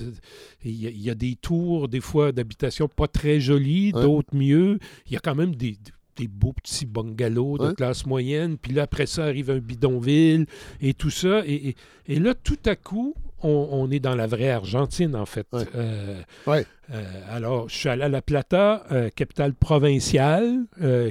[0.62, 4.02] Il y, a- il y a des tours, des fois, d'habitation pas très jolies, Ouais.
[4.02, 4.78] d'autres mieux.
[5.06, 5.78] Il y a quand même des,
[6.20, 8.56] des beaux petits bungalows de classe moyenne.
[8.58, 10.46] Puis là, après ça, arrive un bidonville
[10.80, 11.42] et tout ça.
[11.46, 11.76] Et, et-
[12.08, 15.46] et là, tout à coup, on, on est dans la vraie Argentine, en fait.
[15.52, 15.64] Ouais.
[15.74, 16.66] Euh, Ouais.
[16.92, 20.64] euh, alors, je suis allé à La Plata, euh, capitale provinciale,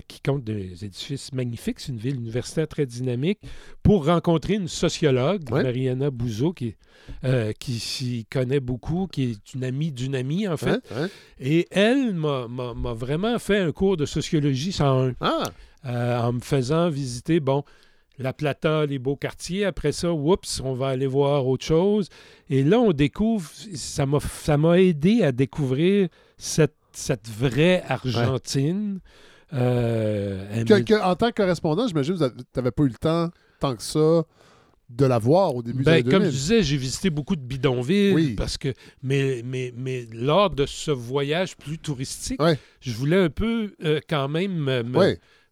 [0.08, 1.80] qui compte des édifices magnifiques.
[1.80, 3.40] C'est une ville universitaire très dynamique,
[3.84, 5.64] pour rencontrer une sociologue, Ouais.
[5.64, 6.76] Mariana Bouzo, qui,
[7.60, 10.82] qui s'y connaît beaucoup, qui est une amie d'une amie, en fait.
[11.40, 12.48] Et elle m'a
[12.94, 15.44] vraiment fait un cours de sociologie 101 Ah,
[15.84, 17.64] en me faisant visiter, bon,
[18.20, 19.66] la Plata, les beaux quartiers.
[19.66, 22.10] Après ça, oups, on va aller voir autre chose.
[22.50, 29.00] Et là, on découvre, ça m'a, ça m'a aidé à découvrir cette, cette vraie Argentine.
[29.54, 33.30] Euh, que- que- en tant que correspondant, j'imagine que tu n'avais pas eu le temps
[33.60, 34.24] tant que ça
[34.90, 38.34] de la voir au début Ben, comme je disais, j'ai visité beaucoup de bidonvilles Oui.
[38.36, 42.58] parce que mais, mais, mais lors de ce voyage plus touristique, Ouais.
[42.82, 44.84] je voulais un peu euh, quand même me,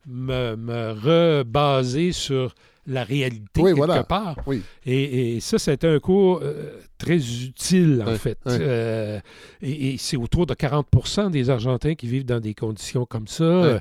[0.07, 2.55] me, me rebaser sur
[2.89, 4.03] la réalité Oui, quelque voilà.
[4.05, 4.37] part.
[4.47, 4.61] oui.
[4.85, 8.37] Et, et ça, c'était un cours euh, très utile, en fait.
[8.47, 9.19] Euh,
[9.61, 13.43] et et c'est autour de 40% des Argentins qui vivent dans des conditions comme ça.
[13.43, 13.79] euh,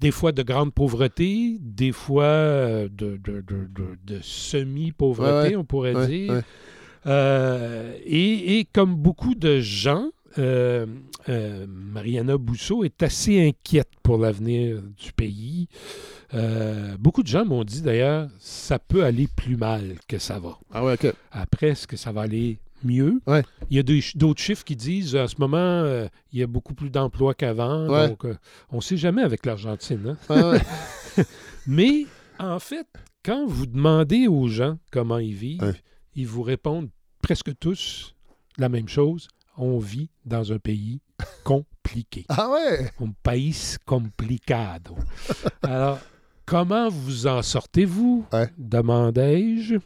[0.00, 6.06] des fois de grande pauvreté, des fois de, de- de- de- de semi-pauvreté, on pourrait
[6.08, 6.42] dire.
[7.06, 10.86] et comme beaucoup de gens, euh,
[11.28, 15.68] euh, Mariana Bousseau est assez inquiète pour l'avenir du pays.
[16.34, 20.58] Euh, beaucoup de gens m'ont dit d'ailleurs, ça peut aller plus mal que ça va.
[20.72, 21.12] Ah ouais, ok.
[21.30, 23.20] Après, est-ce que ça va aller mieux?
[23.26, 23.42] Ouais.
[23.70, 23.82] Il y a
[24.14, 25.84] d'autres chiffres qui disent, en ce moment,
[26.32, 27.86] il y a beaucoup plus d'emplois qu'avant.
[27.88, 28.08] Ouais.
[28.08, 28.26] Donc,
[28.70, 30.16] on ne sait jamais avec l'Argentine.
[30.30, 30.34] hein.
[30.34, 30.58] Ouais,
[31.18, 31.24] ouais.
[31.66, 32.06] Mais
[32.38, 32.86] en fait,
[33.24, 35.74] quand vous demandez aux gens comment ils vivent,
[36.16, 36.88] ils vous répondent
[37.22, 38.14] presque tous
[38.58, 39.28] la même chose.
[39.56, 41.00] On vit dans un pays
[41.44, 42.24] compliqué.
[42.28, 42.90] ah ouais!
[43.00, 44.96] Un país complicado.
[45.62, 45.98] Alors,
[46.46, 48.24] comment vous en sortez-vous?
[48.32, 48.48] Ouais.
[48.58, 49.76] Demandai-je.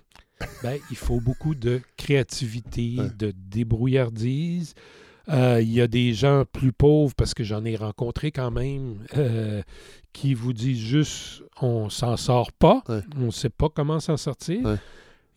[0.62, 3.11] Ben, il faut beaucoup de créativité, Ouais.
[3.18, 4.74] de débrouillardise.
[5.29, 8.98] Euh, Il y a des gens plus pauvres, parce que j'en ai rencontré quand même,
[9.16, 9.62] euh,
[10.12, 13.00] qui vous disent juste on s'en sort pas, Ouais.
[13.16, 14.79] on ne sait pas comment s'en sortir.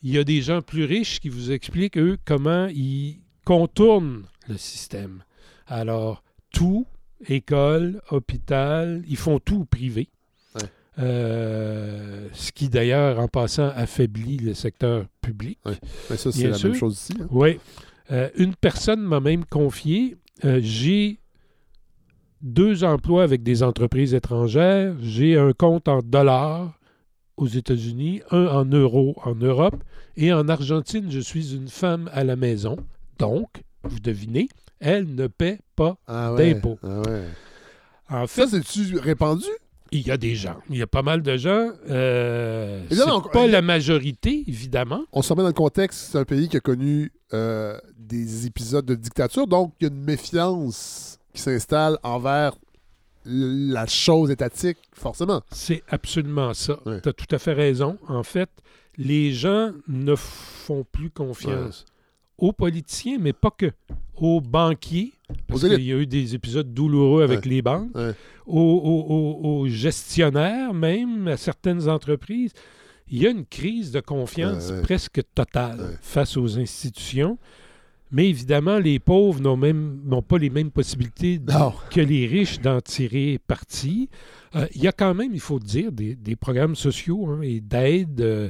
[0.03, 4.57] Il y a des gens plus riches qui vous expliquent, eux, comment ils contournent le
[4.57, 5.23] système.
[5.65, 6.85] Alors, tout,
[7.27, 10.09] école, hôpital, ils font tout privé.
[10.53, 10.62] Ouais.
[10.99, 15.57] Euh, ce qui, d'ailleurs, en passant, affaiblit le secteur public.
[15.65, 16.69] Mais ça, c'est la sûr.
[16.69, 17.13] même chose ici.
[17.19, 17.25] hein.
[17.31, 17.59] Oui.
[18.12, 21.19] Euh, une personne m'a même confié euh, j'ai
[22.41, 26.79] deux emplois avec des entreprises étrangères, j'ai un compte en dollars
[27.35, 29.83] aux États-Unis, un en euros en Europe,
[30.15, 32.77] et en Argentine, je suis une femme à la maison.
[33.19, 35.97] Donc, vous devinez, elle ne paie pas.
[36.08, 36.53] Ah ouais.
[36.53, 36.79] D'impôts.
[36.84, 37.23] Ah ouais.
[38.10, 39.45] En fait, Ça, c'est-tu répandu?
[39.91, 40.58] il y a des gens.
[40.69, 41.71] Il y a pas mal de gens.
[41.89, 45.03] Euh, c'est on- pas la majorité, évidemment.
[45.12, 48.86] On se remet dans le contexte, c'est un pays qui a connu euh, des épisodes
[48.86, 52.53] de dictature, donc il y a une méfiance qui s'installe envers
[53.25, 55.41] la chose étatique, forcément.
[55.51, 56.79] C'est absolument ça.
[56.86, 57.01] Ouais.
[57.01, 57.97] Tu as tout à fait raison.
[58.08, 58.49] En fait,
[58.97, 61.86] les gens ne font plus confiance
[62.39, 63.71] aux politiciens, mais pas que.
[64.21, 65.13] Aux banquiers,
[65.47, 67.52] parce qu'il y a eu des épisodes douloureux avec Ouais.
[67.52, 68.12] les banques, Ouais.
[68.45, 72.52] aux, aux- aux- aux gestionnaires même, à certaines entreprises.
[73.10, 77.38] Il y a une crise de confiance Ouais, presque totale face aux institutions.
[78.12, 81.73] Mais évidemment, les pauvres n'ont même n'ont pas les mêmes possibilités Non.
[81.91, 84.10] que les riches d'en tirer parti.
[84.56, 87.62] Euh, il y a quand même, il faut dire, des, des programmes sociaux hein, et
[87.62, 88.49] d'aide euh,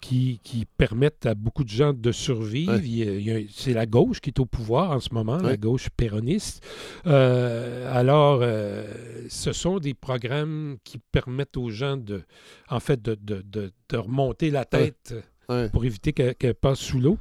[0.00, 2.72] qui, qui permettent à beaucoup de gens de survivre.
[2.72, 3.46] Ouais.
[3.54, 6.64] C'est la gauche qui est au pouvoir en ce moment, la gauche péroniste.
[7.06, 8.86] Euh, alors, euh,
[9.28, 12.22] ce sont des programmes qui permettent aux gens de,
[12.68, 15.14] en fait, de, de- de- de remonter la tête
[15.48, 15.68] Ouais.
[15.68, 17.18] pour éviter qu'elle passe sous l'eau.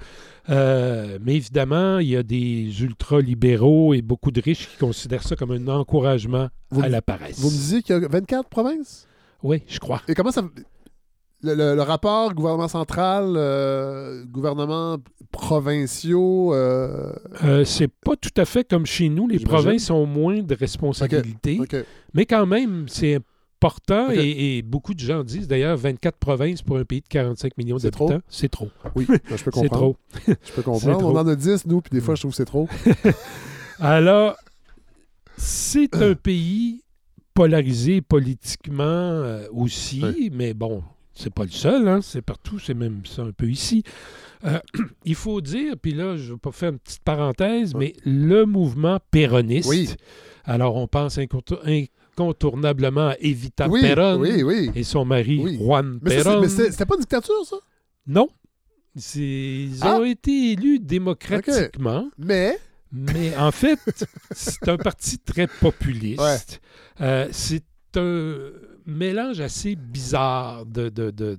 [0.49, 5.35] Euh, mais évidemment, il y a des ultra-libéraux et beaucoup de riches qui considèrent ça
[5.35, 7.39] comme un encouragement Vous à la paresse.
[7.39, 9.07] Vous me disiez qu'il y a 24 provinces?
[9.41, 10.03] Oui, je crois.
[10.07, 10.43] Et comment ça.
[11.41, 14.97] Le, le- le rapport gouvernement central, euh, gouvernement
[15.31, 16.53] provinciaux.
[16.53, 19.27] euh, Euh, c'est pas tout à fait comme chez nous.
[19.27, 21.59] Les provinces ont moins de responsabilités,
[22.13, 23.15] mais quand même, c'est
[23.61, 27.57] important et, et beaucoup de gens disent d'ailleurs 24 provinces pour un pays de 45
[27.57, 28.69] millions C'est d'habitants, c'est trop.
[28.95, 29.69] Oui, ben, je peux C'est comprendre.
[29.69, 29.97] trop.
[30.27, 31.05] Je peux C'est comprendre.
[31.07, 32.67] On en a 10, nous, puis des fois, je trouve que c'est trop.
[33.79, 34.35] Alors,
[35.37, 36.83] c'est un pays
[37.33, 40.83] polarisé politiquement euh, aussi, mais bon,
[41.19, 43.83] c'est pas le seul, hein, c'est partout, c'est même ça un peu ici.
[44.45, 44.59] Euh,
[45.05, 48.99] il faut dire, puis là, je vais pas faire une petite parenthèse, mais le mouvement
[49.11, 49.89] péroniste, Oui.
[50.45, 54.71] alors on pense incontour- incontournablement à Evita Oui, Perón oui, oui.
[54.75, 55.57] et son mari.
[55.57, 56.41] Juan Mais ça, Perón.
[56.41, 57.57] mais c'est- c'était pas une dictature, ça?
[58.07, 58.27] Non,
[59.15, 59.99] Ils Ah!
[59.99, 62.57] ont été élus démocratiquement, Mais,
[62.91, 63.79] mais en fait,
[64.31, 66.59] c'est un parti très populiste.
[66.99, 67.63] Euh, c'est
[67.95, 68.49] un
[68.89, 71.37] mélange assez bizarre de, de, de,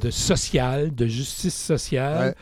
[0.00, 2.34] de- social, de justice sociale.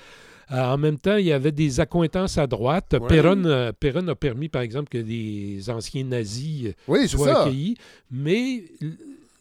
[0.50, 2.96] Euh, en même temps, il y avait des accointances à droite.
[2.98, 3.06] Ouais.
[3.06, 7.40] Perron, euh, Perron a permis, par exemple, que des anciens nazis oui, c'est soient ça.
[7.42, 7.76] accueillis,
[8.10, 8.64] mais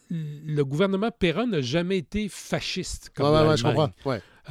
[0.10, 3.92] le gouvernement Perron n'a jamais été fasciste comme Ouais, je comprends.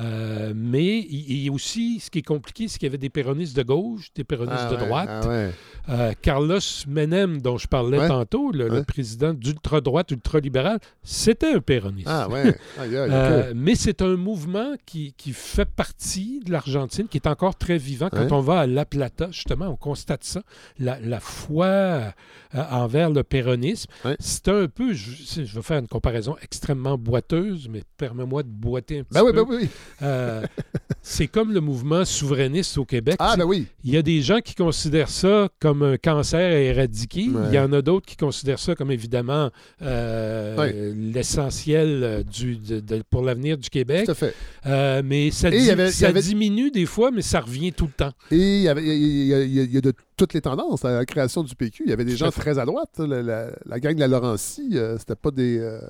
[0.01, 3.57] Euh, mais il, il- aussi, ce qui est compliqué, c'est qu'il y avait des péronistes
[3.57, 5.09] de gauche, des péronistes Ah de ouais, droite.
[5.11, 5.51] ah ouais.
[5.89, 8.09] Euh, Carlos Menem, dont je parlais Ouais.
[8.09, 12.09] tantôt, le, président d'ultra-droite, ultra-libéral, c'était un péroniste.
[12.11, 12.29] Ah
[12.79, 13.55] Euh, ok.
[13.57, 18.09] mais c'est un mouvement qui, qui fait partie de l'Argentine, qui est encore très vivant.
[18.11, 20.43] Quand on va à La Plata, justement, on constate ça.
[20.79, 22.13] La, la foi
[22.55, 23.89] envers le péronisme.
[24.19, 29.01] C'est un peu, je, je vais faire une comparaison extrêmement boiteuse, mais permets-moi de boiter
[29.01, 29.45] un petit Ben oui, peu.
[29.45, 29.69] ben oui.
[30.03, 30.43] Euh,
[31.03, 33.17] c'est comme le mouvement souverniste au Québec.
[33.19, 33.67] Ah ben oui.
[33.85, 37.29] il y a des gens qui considèrent ça comme un cancer à éradiquer.
[37.29, 37.43] Ouais.
[37.49, 39.51] Il y en a d'autres qui considèrent ça comme évidemment
[39.83, 40.93] euh, Ouais.
[40.97, 44.05] l'essentiel euh, du- de- de- pour l'avenir du Québec.
[44.07, 44.35] Tout à fait.
[44.67, 47.93] Euh, mais ça, di- avait- ça avait- diminue des fois, mais ça revient tout le
[47.93, 48.13] temps.
[48.31, 50.33] Et il y, avait, il, y a, il y a- il y a de toutes
[50.35, 51.83] les tendances à la création du PQ.
[51.87, 52.91] Il y avait des gens très à droite.
[52.99, 55.59] La, la- la gang de la Laurentie, euh, c'était pas des.
[55.59, 55.81] euh,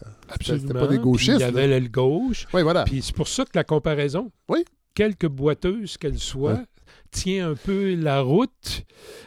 [0.40, 1.36] c'était pas des Puis gauchistes.
[1.38, 2.46] Il y avait l'aile gauche.
[2.52, 2.84] Oui, voilà.
[2.84, 4.64] Puis c'est pour ça que la comparaison, Oui.
[4.94, 6.64] quelque boiteuse qu'elle soit, Ouais.
[7.12, 8.82] tient un peu la route.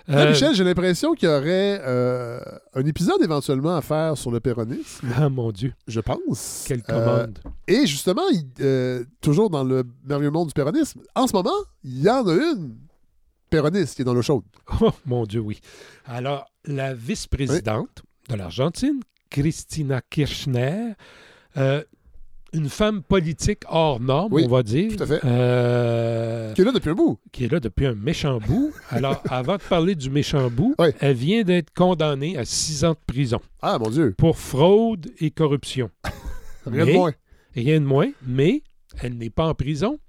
[0.07, 2.39] Là, Euh, Michel, j'ai l'impression qu'il y aurait euh,
[2.73, 6.65] un épisode éventuellement à faire sur le péronisme, Ah mon Dieu, je pense.
[6.67, 7.39] quelle Euh, commande.
[7.67, 11.51] et justement, il- toujours dans le merveilleux monde du péronisme, en ce moment,
[11.85, 12.75] il y en a une
[13.49, 14.43] péroniste qui est dans l'eau chaude.
[14.81, 15.59] Oh mon Dieu, oui.
[16.05, 20.93] Alors, la vice-présidente de l'Argentine, Christina Kirchner,
[21.57, 21.81] euh,
[22.53, 24.95] une femme politique hors norme, Oui, on va dire.
[24.95, 25.19] tout à fait.
[25.25, 27.19] euh, Qui est là depuis un bout.
[27.31, 28.71] qui est là depuis un méchant bout.
[28.89, 30.87] Alors, avant de parler du méchant bout, Oui.
[30.99, 34.15] elle vient d'être condamnée à six ans de prison Ah, mon Dieu.
[34.17, 35.89] pour fraude et corruption.
[36.65, 37.13] Rien de moins.
[37.55, 38.63] Rien de moins, mais
[39.01, 39.99] elle n'est pas en prison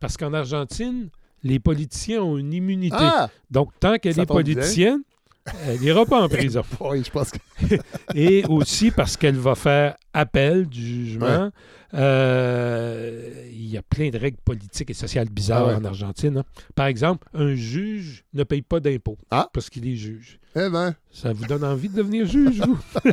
[0.00, 1.08] parce qu'en Argentine,
[1.42, 2.96] les politiciens ont une immunité.
[2.98, 3.28] Ah!
[3.50, 5.02] Donc, tant qu'elle est politicienne,
[5.66, 6.62] elle n'ira pas en prison.
[6.80, 7.38] Oui, je pense que.
[8.14, 11.50] Et aussi parce qu'elle va faire appel du jugement.
[11.94, 15.74] Euh, il y a plein de règles politiques et sociales bizarres Ah ouais.
[15.74, 16.38] en Argentine.
[16.38, 16.44] hein.
[16.74, 19.48] Par exemple, un juge ne paye pas d'impôts Ah.
[19.52, 20.38] parce qu'il est juge.
[20.56, 22.78] Eh ben, Ça vous donne envie de devenir juge, vous?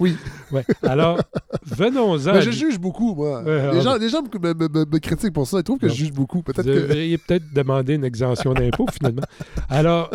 [0.00, 0.16] oui.
[0.50, 0.64] Ouais.
[0.82, 1.18] Alors,
[1.66, 2.40] venons-en.
[2.40, 3.42] Je juge beaucoup, moi.
[3.42, 5.58] Ouais, les, gens, les gens me, me- me- me critiquent pour ça.
[5.58, 5.92] Ils trouvent que Non.
[5.92, 6.38] je juge beaucoup.
[6.38, 6.70] Vous Peut-être que.
[6.70, 9.22] devriez peut-être demander une exemption d'impôt, finalement.
[9.68, 10.10] Alors,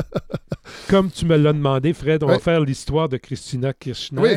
[0.90, 4.22] comme tu me l'as demandé, Fred, on va faire l'histoire de Christina Kirchner.
[4.22, 4.32] Oui.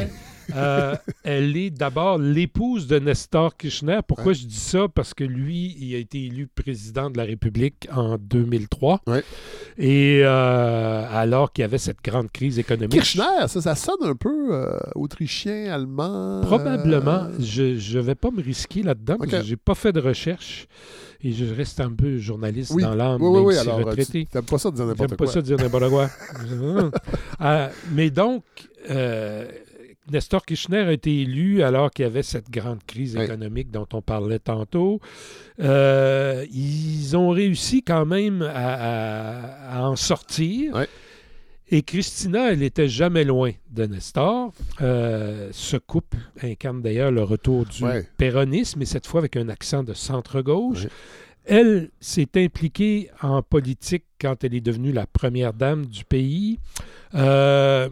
[0.57, 4.01] Euh, elle est d'abord l'épouse de Nestor Kirchner.
[4.07, 4.87] Pourquoi je dis ça?
[4.89, 9.03] Parce que lui, il a été élu président de la République en 2003.
[9.07, 9.23] Ouais.
[9.77, 12.93] Et euh, alors qu'il y avait cette grande crise économique.
[12.93, 16.41] Kirchner, ça, ça sonne un peu euh, autrichien, allemand.
[16.43, 17.29] Probablement.
[17.39, 19.39] Je ne vais pas me risquer là-dedans parce Ok.
[19.41, 20.67] que je n'ai pas fait de recherche
[21.23, 22.83] et je reste un peu journaliste Oui.
[22.83, 23.55] dans l'âme, Oui, oui, même oui.
[23.55, 24.27] si Alors, retraité.
[24.31, 25.27] tu n'aimes pas ça de dire n'importe J'aime quoi.
[25.27, 26.11] pas ça dire n'importe quoi.
[27.41, 28.45] Euh, mais donc,
[28.91, 29.47] euh,
[30.11, 34.03] Nestor Kirchner a été élu alors qu'il y avait cette grande crise économique dont on
[34.03, 35.01] parlait tantôt.
[35.61, 40.73] Euh, ils ont réussi quand même à, à- à en sortir.
[40.77, 40.85] Oui.
[41.71, 44.53] Et Christina, elle n'était jamais loin de Nestor.
[44.81, 47.83] Euh, ce couple incarne d'ailleurs le retour du
[48.17, 50.85] péronisme, mais cette fois avec un accent de centre-gauche.
[50.85, 50.89] Oui.
[51.49, 56.59] Elle s'est impliquée en politique quand elle est devenue la première dame du pays.
[57.15, 57.89] Euh,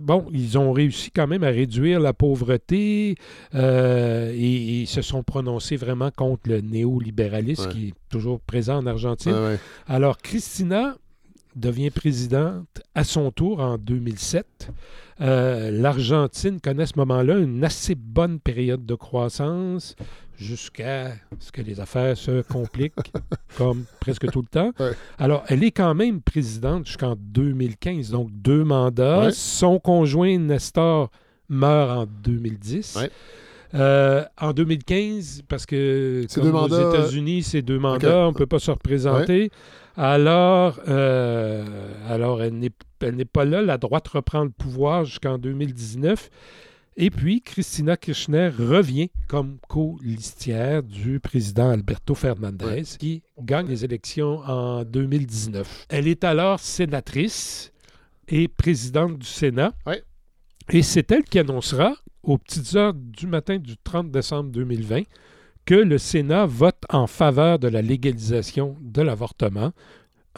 [0.00, 3.14] bon, ils ont réussi quand même à réduire la pauvreté
[3.54, 7.72] euh, et, et se sont prononcés vraiment contre le néolibéralisme Ouais.
[7.72, 9.32] qui est toujours présent en Argentine.
[9.32, 9.58] Ouais, ouais.
[9.86, 10.96] Alors, Christina
[11.56, 14.70] devient présidente à son tour en 2007.
[15.20, 19.96] Euh, L'Argentine connaît à ce moment-là une assez bonne période de croissance
[20.38, 22.94] jusqu'à ce que les affaires se compliquent,
[23.56, 24.72] comme presque tout le temps.
[24.78, 24.92] Ouais.
[25.18, 29.26] Alors, elle est quand même présidente jusqu'en 2015, donc deux mandats.
[29.26, 29.32] Ouais.
[29.32, 31.10] Son conjoint Nestor
[31.48, 32.96] meurt en 2010.
[32.96, 33.10] Ouais.
[33.74, 38.58] Euh, en 2015, parce que comme aux États-Unis, c'est deux mandats, on ne peut pas
[38.58, 39.50] se représenter.
[39.96, 41.64] Alors, euh,
[42.08, 43.62] alors elle n'est elle n'est pas là.
[43.62, 46.30] La droite reprend le pouvoir jusqu'en 2019.
[46.98, 52.82] Et puis, Christina Kirchner revient comme co-listière du président Alberto Fernandez, Ouais.
[52.98, 55.86] qui gagne les élections en 2019.
[55.90, 57.70] Elle est alors sénatrice
[58.28, 59.72] et présidente du Sénat.
[59.86, 60.02] Ouais.
[60.70, 61.94] Et c'est elle qui annoncera,
[62.26, 65.02] aux petites heures du matin du 30 décembre 2020,
[65.64, 69.72] que le Sénat vote en faveur de la légalisation de l'avortement.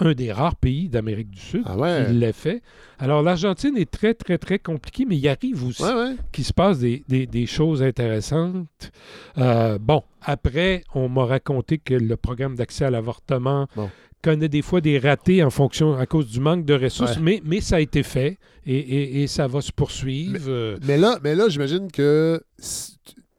[0.01, 2.05] Un des rares pays d'Amérique du Sud Ah ouais.
[2.07, 2.63] qui l'a fait.
[3.01, 6.15] Alors, l'Argentine est très, très, très compliquée, mais il arrive aussi Ouais, ouais.
[6.31, 8.93] qu'il se passe des, des- des choses intéressantes.
[9.39, 13.91] Euh, bon, après, on m'a raconté que le programme d'accès à l'avortement Bon.
[14.23, 17.23] Connaît des fois des ratés en fonction, à cause du manque de ressources, Ouais.
[17.23, 20.45] mais, mais ça a été fait et, et- et ça va se poursuivre.
[20.49, 22.41] Euh, Mais là, mais là j'imagine que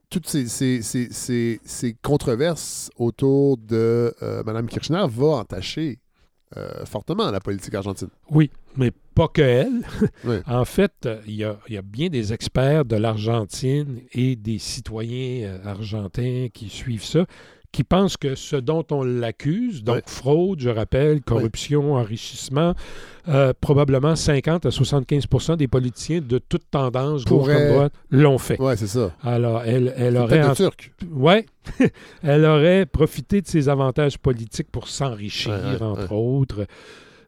[0.10, 6.00] toutes ces, ces- ces- ces- ces controverses autour de euh, Mme Kirchner vont entacher
[6.58, 8.08] euh, fortement la politique argentine.
[8.32, 9.82] Oui, mais pas que elle.
[10.26, 10.38] Oui.
[10.48, 14.36] En fait, euh, il y, a, il y a bien des experts de l'Argentine et
[14.36, 17.28] des citoyens argentins qui suivent ça,
[17.72, 22.74] qui pensent que ce dont on l'accuse, donc fraude, je rappelle, corruption, enrichissement,
[23.28, 28.38] euh, probablement 50 à 75% des politiciens de toute tendance, gauche Pourraient- comme droite, l'ont
[28.40, 28.60] fait.
[28.60, 29.12] Ouais, c'est ça.
[29.24, 30.92] Alors, elle, elle aurait en turc.
[31.12, 31.46] Ouais,
[32.24, 36.66] elle aurait profité de ses avantages politiques pour s'enrichir, Ouais, ouais, entre autres.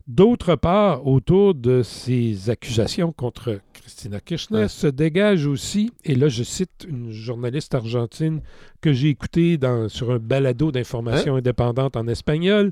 [0.07, 4.67] D'autre part, autour de ces accusations contre Christina Kirchner Ouais.
[4.67, 8.41] se dégage aussi, et là je cite une journaliste argentine
[8.81, 12.71] que j'ai écoutée dans- sur un balado d'information indépendante en espagnol,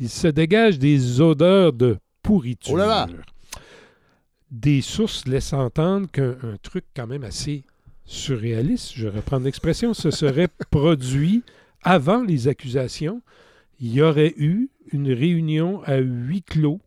[0.00, 2.74] il se dégage des odeurs de pourriture.
[2.74, 3.06] Oh là là!
[4.50, 7.64] Des sources laissent entendre qu'un un truc quand même assez
[8.04, 11.42] surréaliste, je reprends l'expression, se serait produit
[11.82, 13.20] avant les accusations.
[13.80, 16.80] Il y aurait eu une réunion à huis clos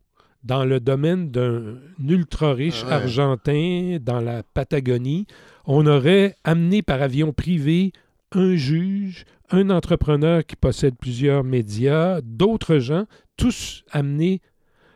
[0.44, 2.94] dans le domaine d'un ultra-riche Ah ouais.
[3.04, 5.28] argentin dans la Patagonie.
[5.66, 7.92] On aurait amené par avion privé
[8.32, 14.42] un juge, un entrepreneur qui possède plusieurs médias, d'autres gens, tous amenés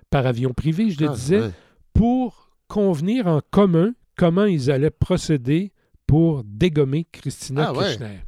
[0.10, 1.52] par avion privé, je le Ah, disais, ouais.
[1.94, 5.72] pour convenir en commun comment ils allaient procéder
[6.08, 7.74] pour dégommer Christina Ah.
[7.74, 8.20] Kirchner.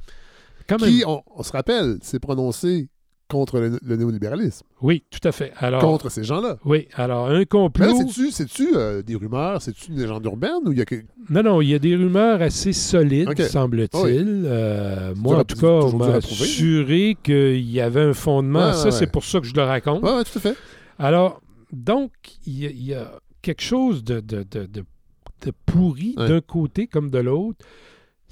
[0.80, 2.88] Qui, on, on se rappelle, s'est prononcé
[3.34, 5.52] contre le, le néolibéralisme, Oui, tout à fait.
[5.58, 6.58] Alors, contre ces gens-là.
[6.66, 7.94] oui, alors un complot.
[7.98, 10.96] c'est-tu, c'est-tu euh, des rumeurs, c'est-tu une légende urbaine ou il y a que...
[11.30, 14.44] Non, non, il y a des rumeurs assez solides, semble-t-il.
[14.46, 18.68] Euh, moi, en tout cas, on m'a prouver, assuré qu'il y avait un fondement.
[18.68, 18.92] Ouais, Ça, ouais.
[18.92, 20.04] c'est pour ça que je le raconte.
[20.04, 20.56] Ouais, tout à fait.
[21.00, 22.12] Alors, donc,
[22.46, 23.12] il y, a- il y a
[23.42, 24.86] quelque chose de, de, de- de-
[25.46, 27.66] de pourri d'un côté comme de l'autre.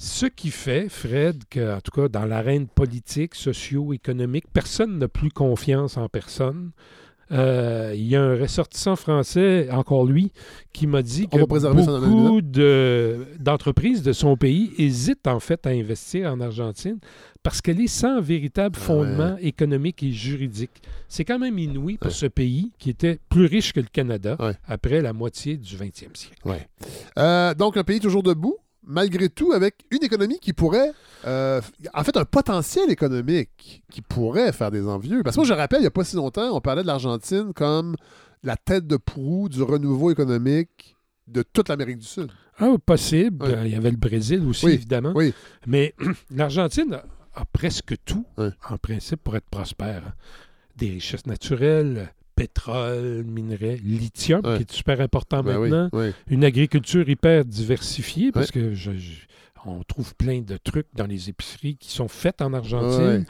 [0.03, 5.29] Ce qui fait, Fred, que, en tout cas, dans l'arène politique, socio-économique, personne n'a plus
[5.29, 6.71] confiance en personne.
[7.31, 10.31] Euh, il y a un ressortissant français, encore lui,
[10.73, 16.31] qui m'a dit que beaucoup de- d'entreprises de son pays hésitent en fait à investir
[16.33, 16.97] en Argentine
[17.43, 20.81] parce qu'elle est sans véritable Ah fondement économique et juridique.
[21.07, 22.13] C'est quand même inouï pour Ouais.
[22.13, 24.55] ce pays qui était plus riche que le Canada Ouais.
[24.67, 26.41] après la moitié du 20e siècle.
[27.19, 30.91] Euh, donc, un pays toujours debout, malgré tout, avec une économie qui pourrait.
[31.25, 31.61] euh,
[31.93, 35.21] en fait, un potentiel économique qui pourrait faire des envieux.
[35.23, 37.53] Parce que moi, je rappelle, il n'y a pas si longtemps, on parlait de l'Argentine
[37.53, 37.95] comme
[38.43, 40.95] la tête de proue du renouveau économique
[41.27, 42.31] de toute l'Amérique du Sud.
[42.57, 43.45] Ah, possible.
[43.65, 45.13] Il y avait le Brésil aussi, Oui, évidemment.
[45.15, 45.33] oui.
[45.67, 45.93] Mais
[46.31, 46.99] l'Argentine
[47.35, 50.03] a, presque tout, en principe, pour être prospère.
[50.07, 50.13] hein.
[50.75, 52.11] Des richesses naturelles,
[52.41, 54.57] pétrole, minerais, lithium, Ouais.
[54.57, 55.89] qui est super important Ben maintenant.
[55.93, 56.11] oui.
[56.29, 59.25] Une agriculture hyper diversifiée, parce que je- je-
[59.65, 63.25] on trouve plein de trucs dans les épiceries qui sont faits en Argentine.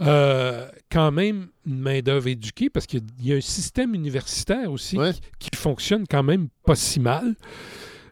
[0.00, 5.12] Euh, quand même, une main-d'œuvre éduquée, parce qu'il y a- un système universitaire aussi Ouais.
[5.12, 7.34] qui, qui fonctionne quand même pas si mal.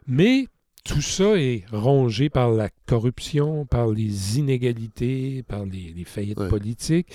[0.05, 0.45] Mais
[0.85, 6.49] tout ça est rongé par la corruption, par les inégalités, par les, les faillites Ouais.
[6.49, 7.07] politiques.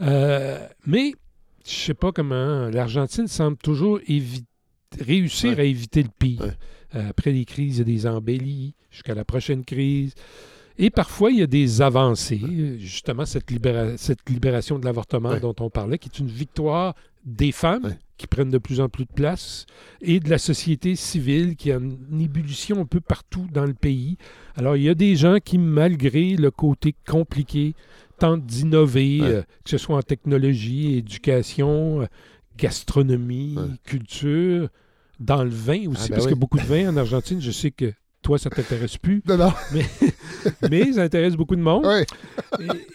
[0.00, 1.12] Euh, mais
[1.68, 2.68] je sais pas comment.
[2.70, 4.00] L'Argentine semble toujours
[5.00, 5.60] réussir Ouais.
[5.60, 6.40] à éviter le pire.
[6.40, 6.52] Ouais.
[6.94, 10.14] Euh, après les crises, il y a des embellies jusqu'à la prochaine crise.
[10.78, 12.40] Et parfois, il y a des avancées.
[12.78, 15.40] Justement, cette, libéra- cette libération de l'avortement Ouais.
[15.40, 16.94] dont on parlait, qui est une victoire
[17.24, 17.96] des femmes.
[18.18, 19.64] Qui prennent de plus en plus de place
[20.02, 24.18] et de la société civile qui a une ébullition un peu partout dans le pays.
[24.56, 27.74] Alors, il y a des gens qui, malgré le côté compliqué,
[28.18, 29.26] tentent d'innover, Ouais.
[29.28, 32.06] euh, que ce soit en technologie, éducation, euh,
[32.56, 33.62] gastronomie, Ouais.
[33.84, 34.68] culture,
[35.20, 36.32] dans le vin aussi, Ah, ben parce oui.
[36.32, 37.92] que beaucoup de vin en Argentine, je sais que
[38.22, 39.52] toi, ça t'intéresse plus, Non, non.
[40.70, 41.86] mais ça intéresse beaucoup de monde.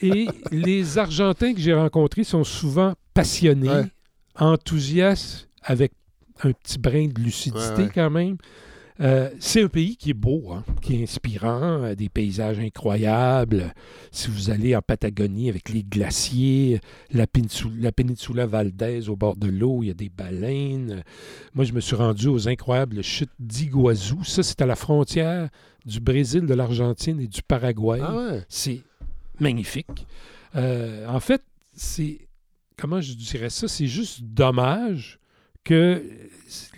[0.02, 3.86] Et, et les Argentins que j'ai rencontrés sont souvent passionnés, Ouais.
[4.36, 5.92] Enthousiastes, avec
[6.44, 8.38] un petit brin de lucidité Ouais, quand même.
[9.02, 13.74] Euh, c'est un pays qui est beau, hein, qui est inspirant, euh, des paysages incroyables.
[14.12, 16.80] Si vous allez en Patagonie avec les glaciers,
[17.12, 21.04] la, péninsula, la péninsula Valdez au bord de l'eau, il y a des baleines.
[21.56, 24.24] Moi, je me suis rendu aux incroyables chutes d'Iguazú.
[24.24, 25.50] Ça, c'est à la frontière
[25.86, 28.00] du Brésil, de l'Argentine et du Paraguay.
[28.02, 28.44] Ah ouais.
[28.48, 28.82] C'est
[29.40, 30.06] magnifique.
[30.56, 31.42] Euh, en fait,
[31.74, 32.20] c'est,
[32.78, 35.20] comment je dirais ça, c'est juste dommage
[35.64, 36.04] que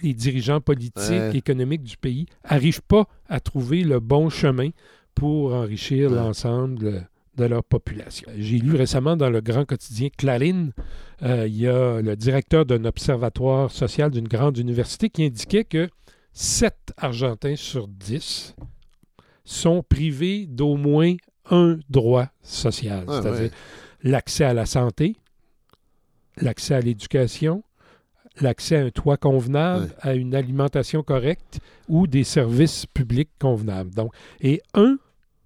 [0.03, 1.35] les dirigeants politiques, Ouais.
[1.37, 4.69] économiques du pays n'arrivent pas à trouver le bon chemin
[5.15, 6.17] pour enrichir Ouais.
[6.17, 8.29] l'ensemble de leur population.
[8.37, 10.71] J'ai lu récemment dans le grand quotidien Clarín,
[11.23, 15.89] euh, il y a le directeur d'un observatoire social d'une grande université qui indiquait que
[16.31, 18.55] 7 Argentins sur 10
[19.43, 21.15] sont privés d'au moins
[21.49, 23.51] un droit social, c'est-à-dire
[24.03, 25.15] l'accès à la santé,
[26.37, 27.63] l'accès à l'éducation,
[28.41, 33.93] l'accès à un toit convenable, à une alimentation correcte ou des services publics convenables.
[33.93, 34.97] Donc, et un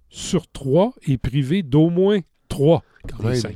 [0.08, 2.82] sur trois est privé d'au moins trois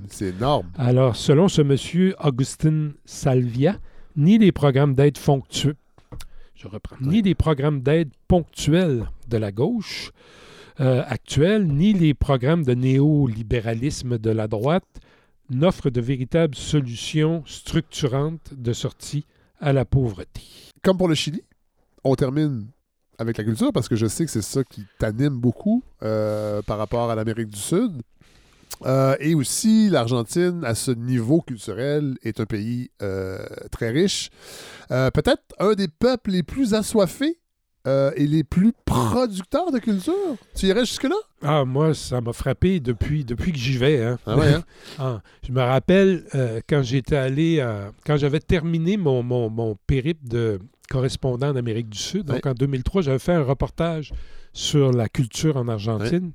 [0.08, 0.70] c'est énorme.
[0.76, 3.78] Alors, selon ce monsieur Augustin Salvia,
[4.16, 10.12] ni les programmes d'aide je reprends, ni les programmes d'aide ponctuels de la gauche
[10.80, 15.00] euh, actuelle, ni les programmes de néolibéralisme de la droite
[15.50, 19.26] n'offrent de véritables solutions structurantes de sortie
[19.60, 20.42] à la pauvreté.
[20.82, 21.42] Comme pour le Chili,
[22.02, 22.66] on termine
[23.18, 26.78] avec la culture parce que je sais que c'est ça qui t'anime beaucoup euh, par
[26.78, 28.02] rapport à l'Amérique du Sud.
[28.84, 33.38] Euh, et aussi, l'Argentine, à ce niveau culturel, est un pays euh,
[33.70, 34.30] très riche.
[34.88, 37.38] Peut-être un des peuples les plus assoiffés
[37.86, 40.14] euh, et les plus producteurs de culture?
[40.56, 41.16] Tu irais jusque-là?
[41.42, 44.02] Ah, moi, ça m'a frappé depuis, depuis que j'y vais.
[44.02, 44.18] hein.
[44.26, 44.64] Ah ouais, hein?
[44.98, 49.76] Ah, je me rappelle euh, quand j'étais allé, à- quand j'avais terminé mon, mon, mon
[49.86, 50.58] périple de
[50.90, 52.50] correspondant en Amérique du Sud, donc Ouais.
[52.50, 54.12] en 2003, j'avais fait un reportage
[54.52, 56.32] sur la culture en Argentine.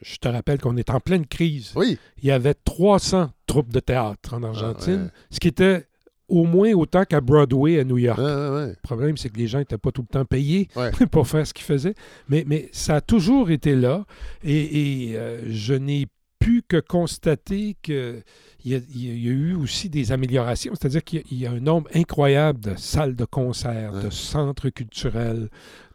[0.00, 1.72] Je te rappelle qu'on est en pleine crise.
[1.76, 1.98] Oui.
[2.22, 5.10] Il y avait 300 troupes de théâtre en Argentine, ouais.
[5.30, 5.86] ce qui était
[6.28, 8.18] au moins autant qu'à Broadway à New York.
[8.18, 8.66] Ouais, ouais, ouais.
[8.68, 10.90] Le problème, c'est que les gens n'étaient pas tout le temps payés Ouais.
[11.10, 11.94] pour faire ce qu'ils faisaient.
[12.28, 14.04] Mais, mais ça a toujours été là.
[14.42, 16.06] Et, et, euh, je n'ai
[16.38, 18.22] pu que constater qu'il
[18.64, 20.72] y, y a- eu aussi des améliorations.
[20.74, 24.10] C'est-à-dire qu'il y a- il y, a un nombre incroyable de salles de concert, de
[24.10, 25.48] centres culturels,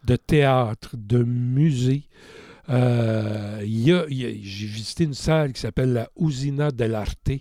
[0.06, 2.04] de théâtres, de musées.
[2.70, 7.32] Euh, J'ai visité une salle qui s'appelle la Usina dell'Arte,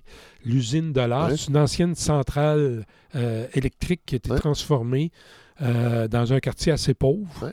[0.44, 1.30] l'usine de l'art.
[1.30, 1.36] Ouais.
[1.36, 4.38] C'est une ancienne centrale euh, électrique qui a été Ouais.
[4.38, 5.10] transformée
[5.60, 7.26] euh, dans un quartier assez pauvre.
[7.42, 7.52] Ouais.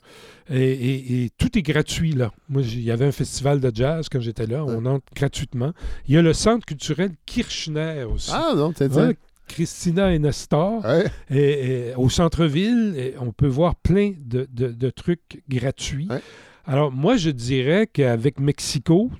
[0.55, 2.31] Et, et- et tout est gratuit là.
[2.49, 4.63] Moi, il y avait un festival de jazz quand j'étais là.
[4.63, 5.73] On entre gratuitement.
[6.07, 8.31] Il y a le centre culturel Kirchner aussi.
[8.33, 8.89] Ah non, tiens.
[8.89, 9.17] Ouais,
[9.47, 10.85] Christina et Nestor.
[10.85, 11.05] Ouais.
[11.31, 16.07] Et, et au centre-ville, on peut voir plein de, de- de trucs gratuits.
[16.09, 16.21] Ouais.
[16.67, 19.11] Alors, moi, je dirais qu'avec Mexico,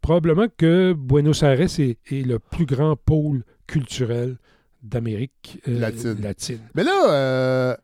[0.00, 4.36] probablement que Buenos Aires est, est le plus grand pôle culturel
[4.82, 6.16] d'Amérique euh, Latine.
[6.22, 6.60] latine.
[6.76, 7.76] Mais là, euh,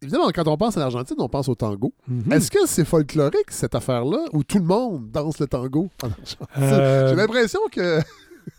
[0.00, 1.92] évidemment, quand on pense à l'Argentine, on pense au tango.
[2.06, 2.32] Mhm.
[2.32, 6.46] Est-ce que c'est folklorique, cette affaire-là, où tout le monde danse le tango en Argentine?
[6.58, 7.98] Euh, J'ai l'impression que...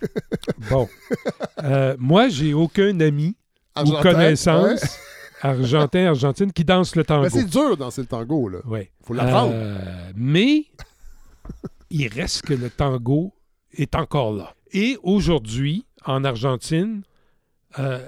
[0.69, 0.89] bon.
[1.97, 3.37] Moi, j'ai aucun ami
[3.81, 4.89] ou connaissance ouais.
[5.41, 7.23] Argentin, argentine qui danse le tango.
[7.23, 8.59] Mais c'est dur de danser le tango, là.
[8.65, 8.91] Ouais.
[9.03, 9.51] Faut l'apprendre.
[9.53, 10.65] Euh, mais
[11.89, 13.33] il reste que le tango
[13.73, 14.53] est encore là.
[14.71, 17.03] Et aujourd'hui, en Argentine,
[17.79, 17.99] euh,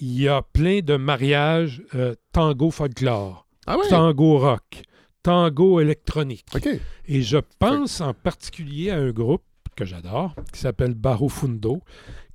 [0.00, 4.82] il y a plein de mariages euh, tango folklore, Ah tango rock,
[5.22, 6.46] tango électronique.
[6.54, 6.68] OK.
[7.06, 9.42] Et je pense en particulier à un groupe
[9.76, 11.82] que j'adore, qui s'appelle Barro Fundo,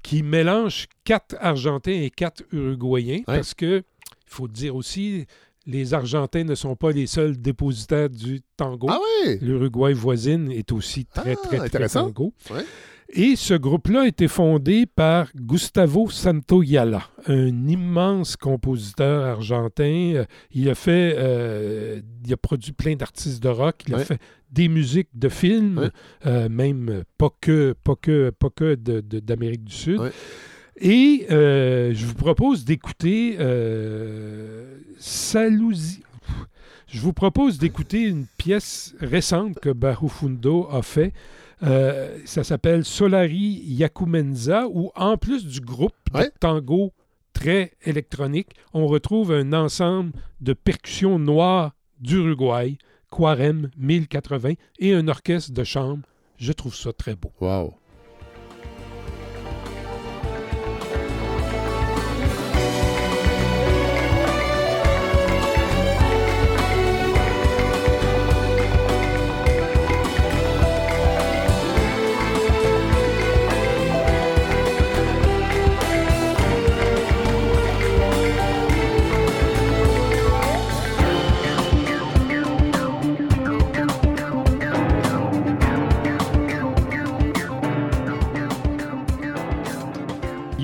[0.02, 3.84] qui mélange quatre Argentins et quatre Uruguayens, parce que,
[4.30, 5.26] il faut dire aussi,
[5.66, 8.88] les Argentins ne sont pas les seuls dépositaires du tango.
[8.90, 9.38] Ah ouais?
[9.42, 12.06] L'Uruguay voisine est aussi très, Ah, très, très intéressant.
[12.06, 12.34] tango.
[12.52, 12.64] Ouais.
[13.10, 20.26] Et ce groupe-là a été fondé par Gustavo Santoyala, un immense compositeur argentin.
[20.52, 23.84] Il a fait, euh, il a produit plein d'artistes de rock.
[23.88, 24.20] Il a fait
[24.52, 25.90] des musiques de films, Ouais.
[26.26, 30.02] euh, même pas que, pas que, pas que d'Amérique du Sud.
[30.80, 36.04] Et euh, je vous propose d'écouter euh, Salouzi.
[36.88, 41.14] Je vous propose d'écouter une pièce récente que Barufundo a fait.
[41.64, 46.94] Euh, ça s'appelle Solari Yakumenza, où en plus du groupe de tango
[47.34, 50.12] très électronique, on retrouve un ensemble
[50.42, 52.78] de percussions noires d'Uruguay,
[53.12, 56.04] Quarem 1080, et un orchestre de chambre.
[56.38, 57.32] Je trouve ça très beau.
[57.42, 57.74] Wow.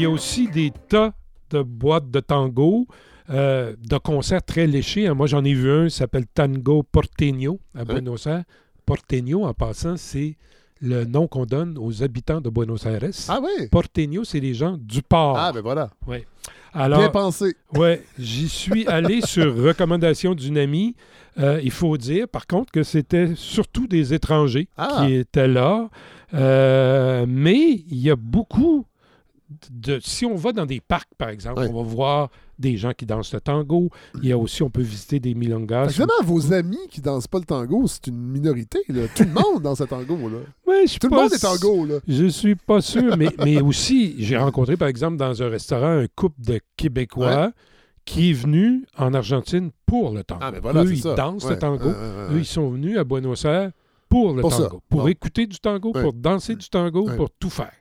[0.04, 1.14] Y a aussi des tas
[1.50, 2.88] de boîtes de tango,
[3.30, 5.10] euh, de concerts très léchés.
[5.14, 8.44] Moi, j'en ai vu un, qui s'appelle Tango Porteño à Buenos Aires.
[8.86, 10.36] Porteño, en passant, c'est
[10.82, 13.02] le nom qu'on donne aux habitants de Buenos Aires.
[13.30, 13.68] Ah oui?
[13.70, 15.38] Porteño, c'est les gens du port.
[15.38, 15.90] Ah, ben voilà.
[16.08, 16.26] Ouais.
[16.74, 17.56] Bien Alors, pensé.
[18.18, 20.96] j'y suis allé sur recommandation d'une amie.
[21.40, 25.04] Euh, il faut dire, par contre, que c'était surtout des étrangers Ah.
[25.06, 25.90] qui étaient là.
[26.34, 28.86] Euh, mais il y a beaucoup
[29.72, 30.00] de.
[30.02, 31.70] Si on va dans des parcs, par exemple, Ouais.
[31.72, 32.30] on va voir
[32.60, 33.90] des gens qui dansent le tango.
[34.22, 35.86] Il y a aussi, on peut visiter des milongas.
[35.86, 38.80] Évidemment, vos amis qui dansent pas le tango, c'est une minorité.
[38.90, 39.04] Là.
[39.16, 40.16] Tout le monde danse le tango.
[40.30, 40.38] Là.
[40.68, 41.86] Ouais, je suis Tout le pas monde est tango.
[41.86, 41.96] Là.
[42.08, 46.08] Je suis pas sûr, mais, mais aussi, j'ai rencontré, par exemple, dans un restaurant, un
[46.16, 47.52] couple de Québécois
[48.06, 50.42] qui est venu en Argentine pour le tango.
[50.44, 51.16] Ah, ben voilà, Eux, ils ça.
[51.16, 51.88] dansent Ouais, le tango.
[51.88, 51.94] ouais.
[52.34, 53.72] Eux, ils sont venus à Buenos Aires
[54.10, 54.64] pour le Pour ça.
[54.64, 54.82] tango.
[54.90, 55.08] Pour Bon.
[55.08, 56.02] écouter du tango, Ouais.
[56.04, 57.16] pour danser du tango, Ouais.
[57.16, 57.72] pour tout faire.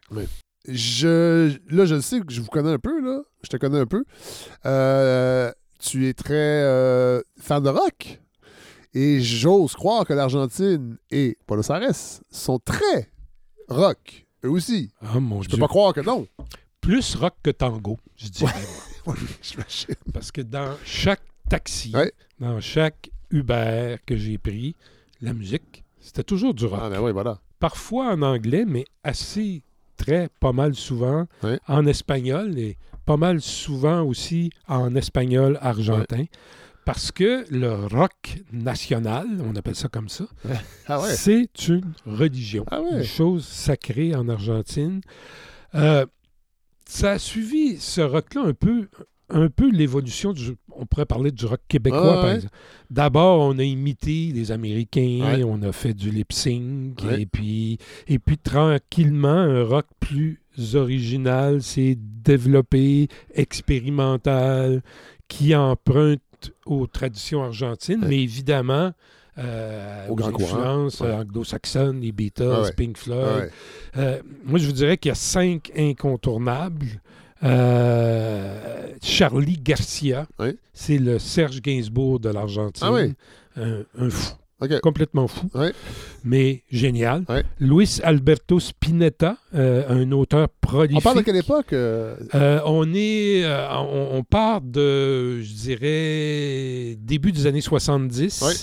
[0.68, 3.00] Je, là, je sais que je vous connais un peu.
[3.00, 3.22] Là.
[3.42, 4.04] Je te connais un peu.
[4.66, 8.20] Euh, tu es très euh, fan de rock.
[8.94, 11.90] Et j'ose croire que l'Argentine et Buenos Aires
[12.30, 13.10] sont très
[13.68, 14.26] rock.
[14.44, 14.90] Eux aussi.
[15.00, 16.26] Ah, mon Je peux pas croire que non.
[16.80, 18.52] Plus rock que tango, je dirais.
[19.06, 19.14] moi.
[19.42, 19.94] J'imagine.
[20.12, 22.12] Parce que dans chaque taxi, Ouais.
[22.38, 24.76] dans chaque Uber que j'ai pris,
[25.20, 26.80] la musique, c'était toujours du rock.
[26.82, 27.40] Ah, ben oui, voilà.
[27.60, 29.62] parfois en anglais, mais assez,
[30.40, 31.26] pas mal souvent
[31.68, 32.76] en espagnol et
[33.06, 36.24] pas mal souvent aussi en espagnol argentin.
[36.84, 40.24] Parce que le rock national, on appelle ça comme ça,
[40.88, 41.14] Ah ouais.
[41.14, 42.98] c'est une religion, Ah ouais.
[42.98, 45.00] une chose sacrée en Argentine.
[45.76, 46.04] Euh,
[46.84, 48.88] ça a suivi ce rock-là un peu,
[49.32, 50.52] un peu l'évolution du.
[50.76, 52.34] On pourrait parler du rock québécois, Ah par ouais.
[52.36, 52.54] exemple.
[52.90, 55.42] D'abord, on a imité les Américains, Ouais.
[55.44, 57.22] on a fait du lip sync, Ouais.
[57.22, 57.78] et puis
[58.08, 60.40] et puis tranquillement, un rock plus
[60.74, 63.08] original s'est développé,
[63.82, 64.82] expérimental,
[65.28, 66.20] qui emprunte
[66.66, 68.08] aux traditions argentines, Ouais.
[68.08, 68.92] mais évidemment.
[69.38, 71.06] euh, Au aux influences Ouais.
[71.06, 72.72] euh, anglo-saxonnes, les Beatles, Ah ouais.
[72.76, 73.50] Pink Floyd, Ah ouais.
[73.96, 77.00] euh, moi, je vous dirais qu'il y a cinq incontournables.
[77.44, 80.56] Euh, Charlie Garcia, Oui.
[80.72, 82.86] c'est le Serge Gainsbourg de l'Argentine.
[82.88, 83.14] Ah oui.
[83.56, 84.34] un, un fou,
[84.82, 85.68] complètement fou, Oui.
[86.24, 87.24] mais génial.
[87.58, 90.98] Luis Alberto Spinetta, euh, un auteur prolifique.
[90.98, 91.72] On parle de quelle époque?
[91.72, 92.16] euh,
[92.64, 98.54] on est, on, on part de, je dirais, début des années 70 Oui.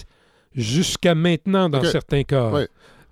[0.55, 2.49] jusqu'à maintenant dans certains cas.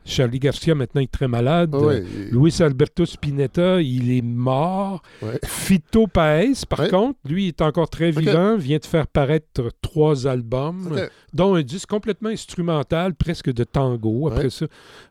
[0.07, 1.71] Charlie Garcia, maintenant, est très malade.
[1.73, 2.03] ah ouais.
[2.31, 5.01] Luis Alberto Spinetta, il est mort.
[5.21, 5.39] Ouais.
[5.45, 6.89] Fito Paez, par Ouais.
[6.89, 10.97] contre, lui, est encore très vivant, vient de faire paraître trois albums,
[11.33, 14.29] dont un disque complètement instrumental, presque de tango.
[14.29, 14.65] Après ça,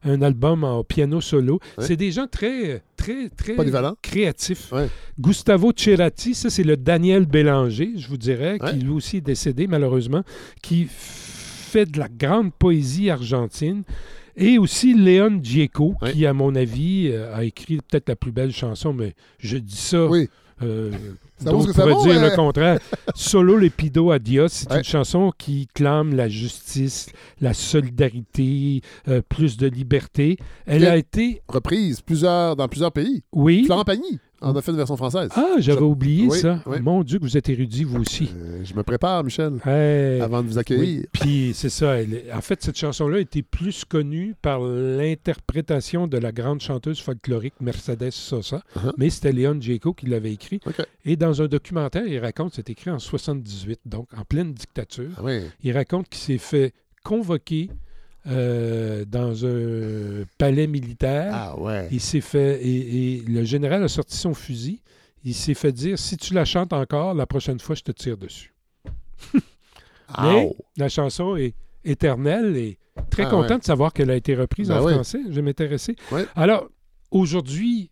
[0.05, 1.61] un album en piano solo.
[1.79, 3.55] C'est des gens très, très, très
[4.03, 4.73] créatifs.
[5.21, 9.67] Gustavo Cerati, ça, c'est le Daniel Bélanger, je vous dirais, qui lui aussi est décédé,
[9.67, 10.23] malheureusement,
[10.63, 13.83] qui fait de la grande poésie argentine.
[14.37, 16.13] Et aussi Léon Gieco, Ouais.
[16.13, 19.77] qui, à mon avis, euh, a écrit peut-être la plus belle chanson, mais je dis
[19.77, 20.07] ça.
[20.07, 20.29] Oui.
[20.63, 20.91] euh,
[21.39, 22.31] Ça que ça vaut, dire hein?
[22.31, 22.79] le contraire.
[23.15, 24.79] Solo Lepido Adios, c'est Ouais.
[24.79, 27.11] une chanson qui clame la justice,
[27.41, 30.37] la solidarité, euh, plus de liberté.
[30.67, 33.23] Elle a été, Reprise plusieurs, dans plusieurs pays.
[33.33, 33.65] oui.
[33.67, 35.31] Florent Pagny en a fait une version française.
[35.35, 36.63] Ah, j'avais Je- oublié Oui, ça.
[36.67, 36.81] oui.
[36.81, 38.31] Mon Dieu, que vous êtes érudit, vous aussi.
[38.37, 40.21] Euh, je me prépare, Michel, Hey.
[40.21, 41.05] avant de vous Oui, accueillir.
[41.13, 42.01] Puis c'est ça.
[42.01, 47.55] elle- en fait, cette chanson-là était plus connue par l'interprétation de la grande chanteuse folklorique
[47.61, 48.93] Mercedes Sosa, Uh-huh.
[48.99, 50.61] mais c'était Léon Gieco qui l'avait écrit.
[51.05, 55.11] Et dans un documentaire, il raconte, c'est écrit en 78, donc en pleine dictature.
[55.19, 55.31] Ah.
[55.63, 56.73] Il raconte qu'il s'est fait
[57.05, 57.71] convoquer
[58.29, 61.31] euh, dans un palais militaire.
[61.33, 61.89] Ah ouais.
[61.91, 64.81] Il s'est fait et, et le général a sorti son fusil.
[65.25, 68.17] Il s'est fait dire si tu la chantes encore, la prochaine fois je te tire
[68.17, 68.53] dessus.
[70.23, 71.55] Mais la chanson est
[71.85, 72.79] éternelle et
[73.11, 73.59] très Ah, content ouais.
[73.59, 74.93] de savoir qu'elle a été reprise Ben en oui.
[74.95, 75.21] français.
[75.29, 75.97] Je vais m'intéresser.
[76.35, 76.69] Alors,
[77.11, 77.91] aujourd'hui,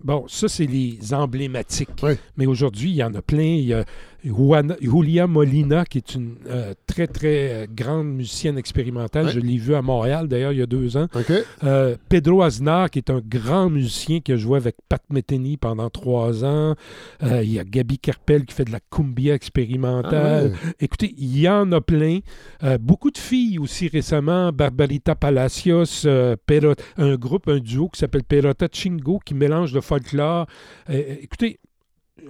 [0.00, 1.90] bon, ça, c'est les emblématiques.
[2.36, 3.42] Mais aujourd'hui, il y en a plein.
[3.42, 3.84] Il y a
[4.24, 9.26] Juana- Julia Molina, qui est une euh, très, très euh, grande musicienne expérimentale.
[9.26, 9.32] Ouais.
[9.32, 11.08] Je l'ai vue à Montréal, d'ailleurs, il y a deux ans.
[11.62, 15.90] Euh, Pedro Aznar, qui est un grand musicien qui a joué avec Pat Metheny pendant
[15.90, 16.74] trois ans.
[17.22, 20.52] Euh, il y a Gabi Kerpel qui fait de la cumbia expérimentale.
[20.54, 20.72] Ah ouais.
[20.80, 22.20] Écoutez, il y en a plein.
[22.80, 24.50] Beaucoup de filles aussi récemment.
[24.52, 26.06] Barbarita Palacios,
[26.46, 30.46] Perot- un groupe, un duo qui s'appelle Perota Chingo qui mélange le folklore.
[30.88, 31.58] Écoutez,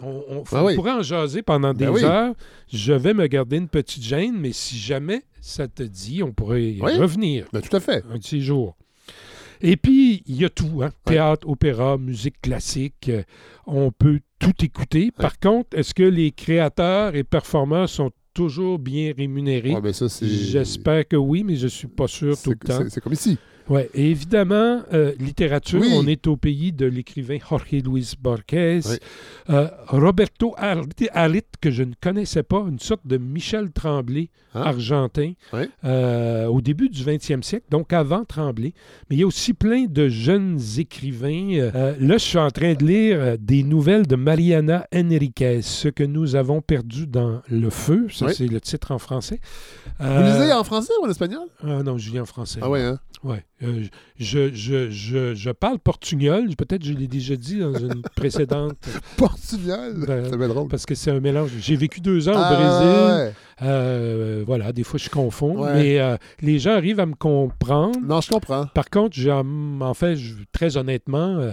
[0.03, 0.75] on, on- Ah oui.
[0.75, 2.05] pourrait en jaser pendant des Ben oui.
[2.05, 2.35] heures.
[2.73, 6.73] Je vais me garder une petite gêne, mais si jamais ça te dit, on pourrait
[6.73, 6.97] y Oui.
[6.97, 8.03] revenir Ben, tout à fait.
[8.11, 8.77] un de ces jours.
[9.61, 10.91] Et puis, il y a tout, hein?
[11.05, 13.11] Théâtre, opéra, musique classique.
[13.67, 15.11] on peut tout écouter.
[15.11, 19.75] Par contre, est-ce que les créateurs et performeurs sont toujours bien rémunérés?
[19.81, 20.27] Ben c'est.
[20.29, 22.83] J'espère que oui, mais je suis pas sûr tout le temps.
[22.91, 23.39] c'est comme ici.
[23.69, 23.89] Ouais.
[23.95, 25.89] Et évidemment, euh, littérature, Oui.
[25.95, 28.81] on est au pays de l'écrivain Jorge Luis Borges, Oui.
[29.51, 34.69] Euh, Roberto Arlit, que je ne connaissais pas, une sorte de Michel Tremblay Ah.
[34.69, 35.63] argentin, Oui.
[35.85, 38.73] euh, au début du 20e siècle, donc avant Tremblay.
[39.09, 41.71] Mais il y a aussi plein de jeunes écrivains.
[41.99, 46.37] Là, je suis en train de lire des nouvelles de Mariana Enriquez, Ce que nous
[46.37, 48.07] avons perdu dans le feu.
[48.13, 49.41] Ça, c'est le titre en français.
[49.99, 51.47] Vous lisez en français ou en espagnol?
[51.63, 52.61] Ah non, je lis en français.
[52.63, 52.99] Ah ouais, hein?
[53.23, 53.43] Ouais.
[53.65, 53.85] Euh,
[54.19, 56.49] je, je, je, je parle portugnol.
[56.57, 58.77] Peut-être je l'ai déjà dit dans une précédente,
[59.17, 59.95] Portugal?
[60.07, 60.69] Ben, c'est drôle.
[60.69, 61.51] parce que c'est un mélange.
[61.61, 63.27] J'ai vécu deux ans au Ah, Brésil.
[63.27, 63.33] ouais.
[63.63, 65.63] Euh, voilà, des fois je confonds.
[65.63, 65.73] Ouais.
[65.75, 67.99] Mais euh, les gens arrivent à me comprendre.
[68.05, 68.67] Non, je comprends.
[68.75, 70.17] Par contre, en fait,
[70.53, 71.51] très honnêtement,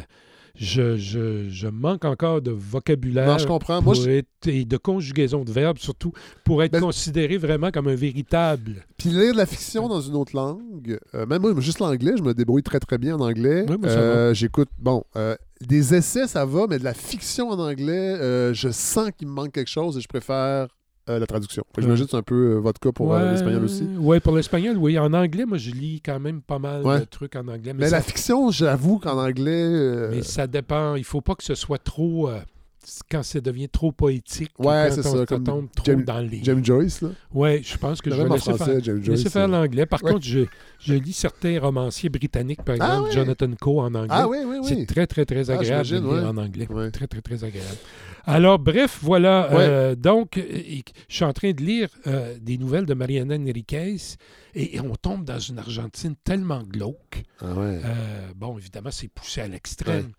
[0.61, 3.27] je, je, je manque encore de vocabulaire.
[3.27, 3.81] Non, je comprends.
[3.81, 7.71] Moi, pour je- être- et de conjugaison de verbes, surtout, pour être Ben- considéré vraiment
[7.71, 8.85] comme un véritable.
[8.97, 12.23] Puis lire de la fiction dans une autre langue, euh, même moi, juste l'anglais, je
[12.23, 13.65] me débrouille très très bien en anglais.
[13.69, 18.15] Oui, Euh, J'écoute, bon, euh, des essais, ça va, mais de la fiction en anglais,
[18.19, 20.67] euh, je sens qu'il me manque quelque chose et je préfère
[21.09, 21.63] euh, la traduction.
[21.77, 23.87] J'imagine que c'est un peu euh, votre cas pour euh, l'espagnol aussi.
[23.97, 24.97] Oui, pour l'espagnol, oui.
[24.99, 26.99] En anglais, moi, je lis quand même pas mal Ouais.
[27.01, 27.73] de trucs en anglais.
[27.73, 30.07] Mais, Mais ça, la fiction, j'avoue qu'en anglais.
[30.11, 30.95] mais ça dépend.
[30.95, 32.29] Il faut pas que ce soit trop.
[33.11, 34.51] quand ça devient trop poétique.
[34.57, 36.43] Ouais, quand c'est on- ça, ça comme tombe trop James- dans les.
[36.43, 37.09] James Joyce, là.
[37.31, 39.29] Ouais, je pense que je vais laisser français, faire, James laisser Joyce.
[39.33, 39.85] faire l'anglais.
[39.85, 40.13] Par Ouais.
[40.13, 40.39] contre, je,
[40.79, 43.11] je lis certains romanciers britanniques, par Ah exemple?
[43.13, 44.07] Jonathan Coe en anglais.
[44.09, 44.85] Ah oui, oui, C'est oui.
[44.87, 46.27] très, très, très Ah, agréable de j'imagine, lire ouais.
[46.29, 46.67] en anglais.
[46.91, 47.77] Très, très, très agréable.
[48.25, 49.49] Alors, bref, voilà.
[49.49, 49.57] Ouais.
[49.59, 50.83] euh, donc, je
[51.15, 53.95] suis en train de lire euh, des nouvelles de Mariana Enriquez
[54.53, 57.23] et, et on tombe dans une Argentine tellement glauque.
[57.39, 57.81] Ah ouais.
[57.83, 60.11] Euh, bon, évidemment, c'est poussé à l'extrême.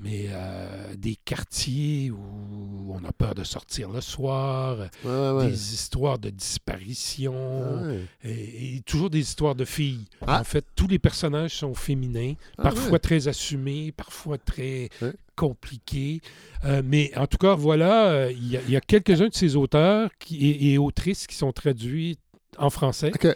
[0.00, 5.46] Mais euh, des quartiers où on a peur de sortir le soir, Ouais, ouais, ouais.
[5.46, 8.00] des histoires de disparition, Ah ouais.
[8.24, 10.04] et, et toujours des histoires de filles.
[10.26, 10.40] Ah.
[10.40, 14.88] En fait, tous les personnages sont féminins, Ah parfois très assumés, parfois très
[15.36, 16.20] compliqués.
[16.64, 20.44] Euh, mais en tout cas, voilà, euh, il y a, quelques-uns de ces auteurs qui,
[20.48, 22.18] et, et autrices qui sont traduits
[22.58, 23.34] en français OK.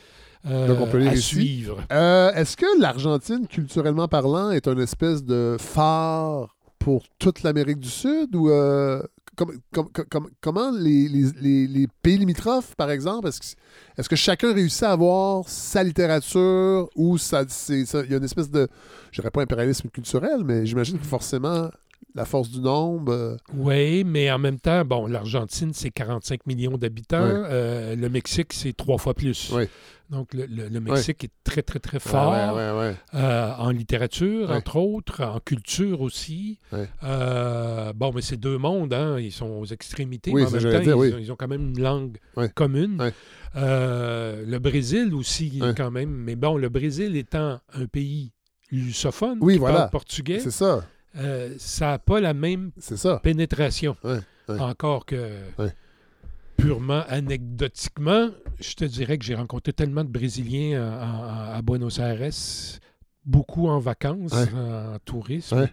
[0.51, 1.23] Euh, Donc, on peut à ici.
[1.23, 1.79] suivre.
[1.93, 7.89] Euh, Est-ce que l'Argentine, culturellement parlant, est une espèce de phare pour toute l'Amérique du
[7.91, 9.03] Sud ou euh,
[9.37, 14.17] com- com- com- com- comment les, les- les- les pays limitrophes, par exemple, est-ce que,
[14.17, 17.45] chacun réussit à avoir sa littérature ou ça-
[18.05, 18.69] il y a une espèce de,
[19.13, 21.69] je dirais pas impérialisme culturel, mais j'imagine que forcément
[22.15, 23.13] la force du nombre.
[23.13, 27.19] euh, Oui, mais en même temps, bon, l'Argentine, c'est 45 millions d'habitants.
[27.23, 29.53] Euh, le Mexique, c'est trois fois plus.
[30.11, 32.33] Donc, le, le- le Mexique est très, très, très fort.
[33.15, 36.59] Euh, en littérature, entre autres, en culture aussi.
[36.73, 40.81] Bon, mais c'est deux mondes, hein, ils sont aux extrémités, Oui, mais en même temps,
[40.81, 42.19] dire, ils, ont, ils ont quand même une langue
[42.55, 43.13] commune.
[43.55, 46.11] Le Brésil aussi, quand même.
[46.11, 48.33] Mais bon, le Brésil étant un pays
[48.71, 49.77] lusophone, Oui, qui voilà.
[49.79, 50.85] parle portugais, C'est ça,
[51.17, 53.21] euh, ça n'a pas la même ça.
[53.23, 53.97] pénétration.
[54.05, 54.59] Ouais, ouais.
[54.61, 55.17] Encore que
[55.59, 55.73] Ouais.
[56.57, 58.31] purement anecdotiquement,
[58.61, 62.31] je te dirais que j'ai rencontré tellement de Brésiliens en- en- à Buenos Aires,
[63.25, 65.69] beaucoup en vacances, en tourisme.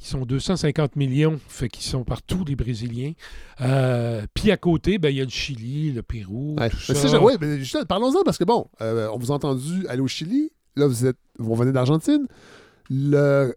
[0.00, 3.12] Ils sont 250 millions, fait qu'ils sont partout, les Brésiliens.
[3.60, 6.70] Euh, Puis à côté, ben, il y a le Chili, le Pérou, Ouais.
[6.70, 7.20] tout ça.
[7.40, 10.50] mais juste, parlons-en parce que bon, euh, on vous a entendu aller au Chili.
[10.74, 12.26] Là, vous êtes, vous revenez d'Argentine.
[12.90, 13.54] Le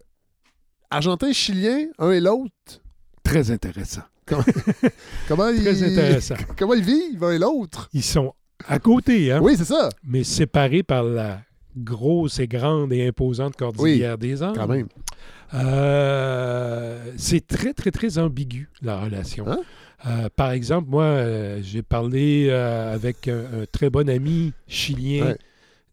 [0.90, 2.80] Argentin-Chilien, un et l'autre,
[3.22, 4.02] Très intéressant.
[4.26, 4.42] comment
[5.26, 6.34] Très ils, intéressant.
[6.58, 7.88] comment ils vivent un et l'autre?
[7.92, 8.32] Ils sont
[8.66, 11.40] à côté, hein, Oui, c'est ça, mais séparés par la
[11.76, 14.56] grosse et grande et imposante cordillère des Andes.
[14.56, 14.88] quand même.
[15.54, 19.46] Euh, c'est très, très, très ambigu, la relation.
[19.48, 19.60] Hein?
[20.06, 25.38] Euh, par exemple, moi, euh, j'ai parlé avec un, un très bon ami chilien Ouais.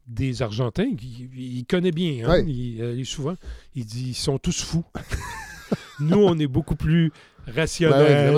[0.07, 0.95] Des Argentins.
[0.95, 2.25] qui- Il, connaît bien.
[2.25, 2.45] hein, Ouais.
[2.47, 3.35] il, euh, il- souvent,
[3.75, 4.83] il dit ils sont tous fous.
[5.99, 7.11] Nous, on est beaucoup plus
[7.47, 8.37] Ben, rationnels.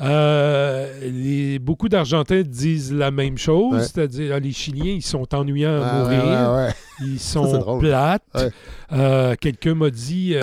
[0.00, 3.80] Euh, les- beaucoup d'Argentins disent la même chose, Ouais.
[3.82, 6.74] c'est-à-dire ah, les Chiliens, ils sont ennuyants à Ah, mourir.
[7.12, 8.22] Ils sont plates.
[8.92, 10.34] Euh, Quelqu'un m'a dit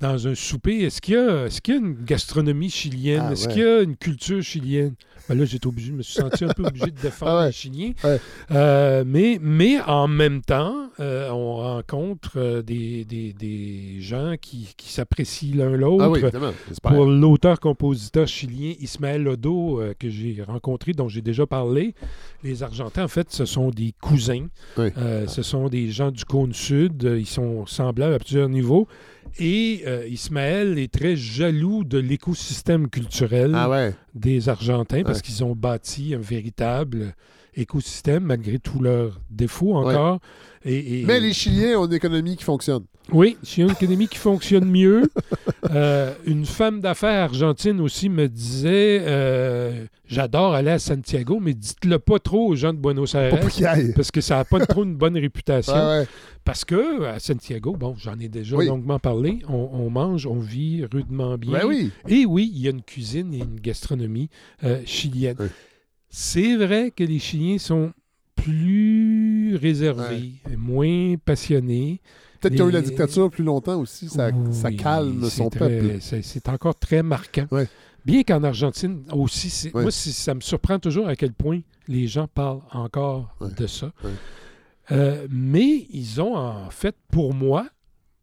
[0.00, 3.22] dans un souper, est-ce qu'il y, qu'il y a une gastronomie chilienne?
[3.28, 3.52] Ah, est-ce ouais.
[3.54, 4.94] qu'il y a une culture chilienne?
[5.28, 7.46] Ben là, j'étais obligé, je me suis senti un peu obligé de défendre Ah ouais.
[7.46, 7.92] les Chiliens.
[8.04, 8.20] Ouais.
[8.50, 14.74] Euh, mais, mais en même temps, euh, on rencontre euh, des, des- des gens qui,
[14.76, 16.04] qui s'apprécient l'un l'autre.
[16.04, 16.52] Ah oui, évidemment.
[16.68, 16.92] j'espère.
[16.92, 21.94] Pour l'auteur-compositeur chilien Ismaël Odo, euh, que j'ai rencontré, dont j'ai déjà parlé,
[22.42, 24.46] les Argentins, en fait, ce sont des cousins.
[24.76, 24.88] Oui.
[25.26, 27.02] Ce sont des gens du cône sud.
[27.18, 28.86] Ils sont semblables à plusieurs niveaux.
[29.38, 33.94] Et euh, Ismaël est très jaloux de l'écosystème culturel Ah ouais.
[34.14, 35.22] des Argentins parce Ouais.
[35.22, 37.14] qu'ils ont bâti un véritable
[37.56, 40.20] écosystème malgré tous leurs défauts encore.
[40.64, 42.84] Et, et- Mais les Chiliens ont une économie qui fonctionne.
[43.12, 45.02] Oui, c'est une économie qui fonctionne mieux.
[45.70, 51.98] Euh, une femme d'affaires argentine aussi me disait euh, J'adore aller à Santiago, mais dites-le
[51.98, 53.40] pas trop aux gens de Buenos Aires.
[53.96, 55.72] Parce que ça n'a pas trop une bonne réputation.
[55.88, 56.06] Ouais.
[56.44, 58.66] Parce que à Santiago, bon, j'en ai déjà Oui.
[58.66, 61.52] longuement parlé, on, on mange, on vit rudement bien.
[61.60, 61.90] Ben oui.
[62.08, 64.28] Et oui, il y a une cuisine et une gastronomie
[64.64, 65.36] euh, chilienne.
[65.40, 65.46] Oui.
[66.10, 67.92] C'est vrai que les Chiliens sont
[68.36, 72.00] plus réservés, moins passionnés.
[72.48, 74.08] Peut-être qu'ils ont eu la dictature plus longtemps aussi.
[74.08, 74.30] Ça,
[74.72, 75.98] calme son très- peuple.
[76.00, 77.46] C'est encore très marquant.
[77.50, 77.68] Ouais.
[78.04, 79.82] Bien qu'en Argentine aussi, Ouais.
[79.82, 83.48] moi, ça me surprend toujours à quel point les gens parlent encore Ouais.
[83.56, 83.92] de ça.
[84.92, 87.66] Euh, mais ils ont en fait, pour moi,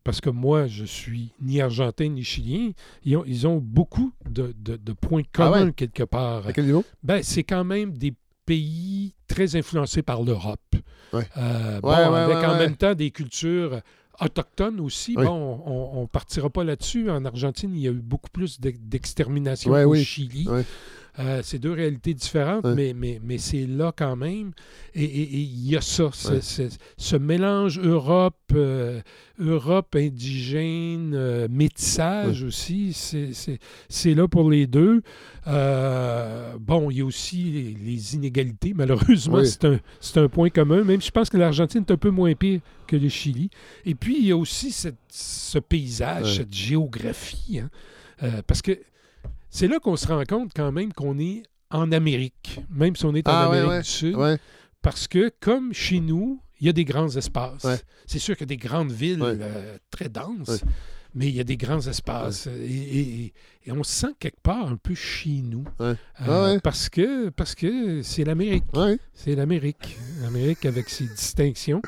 [0.03, 2.72] parce que moi, je suis ni argentin ni chilien,
[3.03, 6.45] ils ont, ils ont beaucoup de, de- de points Ah communs quelque part.
[6.47, 6.84] À quel niveau?
[7.03, 8.13] Ben, c'est quand même des
[8.45, 10.59] pays très influencés par l'Europe.
[11.13, 11.28] Ouais.
[11.38, 13.82] Euh, bon, Ouais, ouais, avec en même temps des cultures
[14.20, 15.16] autochtones aussi.
[15.18, 15.26] Oui.
[15.26, 17.09] Bon, on ne partira pas là-dessus.
[17.09, 20.03] En Argentine, il y a eu beaucoup plus d'ex- d'extermination oui.
[20.03, 20.47] Chili.
[21.20, 22.74] Euh, c'est deux réalités différentes, Ouais.
[22.74, 24.51] mais, mais, mais c'est là quand même.
[24.95, 26.41] Et il y a ça, ce, Ouais.
[26.41, 29.01] ce- ce mélange Europe, euh,
[29.38, 33.59] Europe indigène, euh, métissage aussi, c'est- c'est
[33.89, 35.01] c'est là pour les deux.
[36.59, 40.84] Bon, il y a aussi les, les inégalités, malheureusement, c'est un, c'est un point commun,
[40.84, 43.49] même si je pense que l'Argentine est un peu moins pire que le Chili.
[43.86, 47.70] Et puis, il y a aussi cette- ce paysage, cette géographie, hein.
[48.47, 48.78] Parce que
[49.51, 53.13] c'est là qu'on se rend compte quand même qu'on est en Amérique, même si on
[53.13, 53.81] est en Ah, Amérique ouais.
[53.81, 54.37] du Sud, Ouais.
[54.81, 57.67] parce que comme chez nous, il y a des grands espaces.
[58.07, 60.63] C'est sûr qu'il y a des grandes villes euh, très denses,
[61.15, 62.47] mais il y a des grands espaces.
[62.47, 63.33] Et, et-
[63.65, 65.65] et on se sent quelque part un peu chez nous.
[65.81, 66.55] Euh, Ah.
[66.63, 68.63] Parce que parce que c'est l'Amérique.
[69.13, 69.97] C'est l'Amérique.
[70.21, 71.81] L'Amérique avec ses distinctions.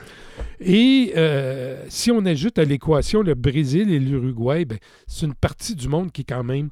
[0.59, 5.76] Et euh, si on ajoute à l'équation le Brésil et l'Uruguay, ben, c'est une partie
[5.76, 6.70] du monde qui est quand même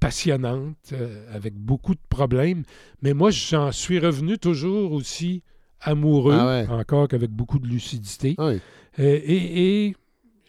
[0.00, 2.62] passionnante, euh, avec beaucoup de problèmes.
[3.02, 5.42] Mais moi, j'en suis revenu toujours aussi
[5.80, 6.66] amoureux, Ah ouais.
[6.68, 8.34] encore qu'avec beaucoup de lucidité.
[8.38, 8.60] Ouais.
[8.98, 9.96] Euh, et et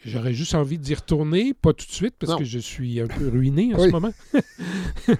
[0.06, 2.38] j'aurais juste envie d'y retourner, pas tout de suite, parce Non.
[2.40, 3.88] que je suis un peu ruiné en Oui.
[3.88, 4.14] ce moment.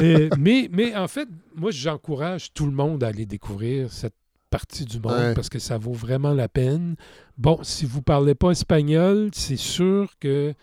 [0.00, 4.14] Euh, mais, mais en fait, moi, j'encourage tout le monde à aller découvrir cette
[4.50, 5.34] partie du monde Ouais.
[5.34, 6.96] parce que ça vaut vraiment la peine.
[7.36, 10.54] Bon, si vous ne parlez pas espagnol, c'est sûr que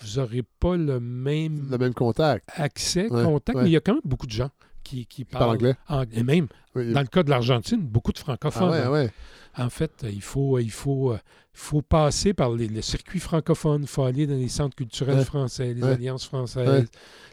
[0.00, 2.48] vous n'aurez pas le même Le même contact.
[2.54, 3.64] accès, Ouais, contact, ouais.
[3.64, 4.50] mais il y a quand même beaucoup de gens
[4.84, 5.74] qui, qui parlent anglais.
[5.88, 6.92] ang- Et même, Oui.
[6.92, 8.90] dans le cas de l'Argentine, beaucoup de Ah francophones.
[8.90, 9.10] ouais, hein.
[9.64, 11.18] En fait, il faut, il faut, euh,
[11.54, 13.82] il faut passer par les- le circuit francophone.
[13.82, 16.86] Il faut aller dans les centres culturels français, les alliances françaises.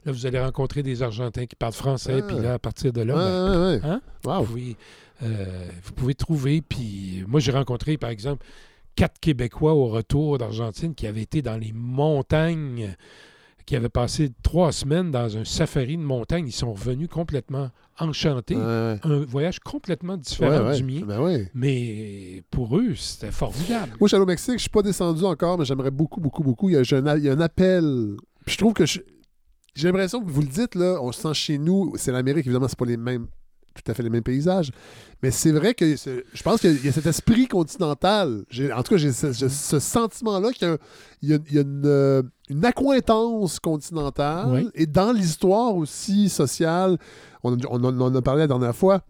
[0.05, 2.19] Là, vous allez rencontrer des Argentins qui parlent français.
[2.23, 2.25] Ah.
[2.25, 4.01] Puis là, à partir de là, ben, hein?
[4.23, 4.43] Wow.
[4.43, 4.77] vous, pouvez,
[5.23, 6.61] euh, vous pouvez trouver.
[6.61, 8.45] Puis moi, j'ai rencontré, par exemple,
[8.95, 12.95] quatre Québécois au retour d'Argentine qui avaient été dans les montagnes,
[13.65, 16.45] qui avaient passé trois semaines dans un safari de montagne.
[16.47, 17.69] Ils sont revenus complètement
[17.99, 18.55] enchantés.
[18.55, 18.99] Ouais.
[19.03, 20.77] Un voyage complètement différent Ouais, ouais.
[20.77, 21.01] du mien.
[21.05, 21.47] Ben.
[21.53, 23.91] Mais pour eux, c'était formidable.
[23.99, 26.43] Moi, je suis allé au Mexique, je suis pas descendu encore, mais j'aimerais beaucoup, beaucoup,
[26.43, 26.69] beaucoup.
[26.69, 28.15] Il y a, un, a- il y a un appel.
[28.45, 28.99] Puis je trouve que je-
[29.75, 31.93] j'ai l'impression que vous le dites, là, on se sent chez nous.
[31.95, 33.27] C'est l'Amérique, évidemment, c'est pas les mêmes,
[33.73, 34.71] tout à fait les mêmes paysages.
[35.21, 38.43] Mais c'est vrai que je pense qu'il y a cet esprit continental.
[38.75, 40.77] En tout cas, j'ai ce, sentiment-là qu'il
[41.21, 44.49] y a, y y une, euh, une accointance continentale.
[44.51, 44.69] Oui.
[44.75, 46.97] Et dans l'histoire aussi sociale,
[47.43, 49.03] on en a parlé la dernière fois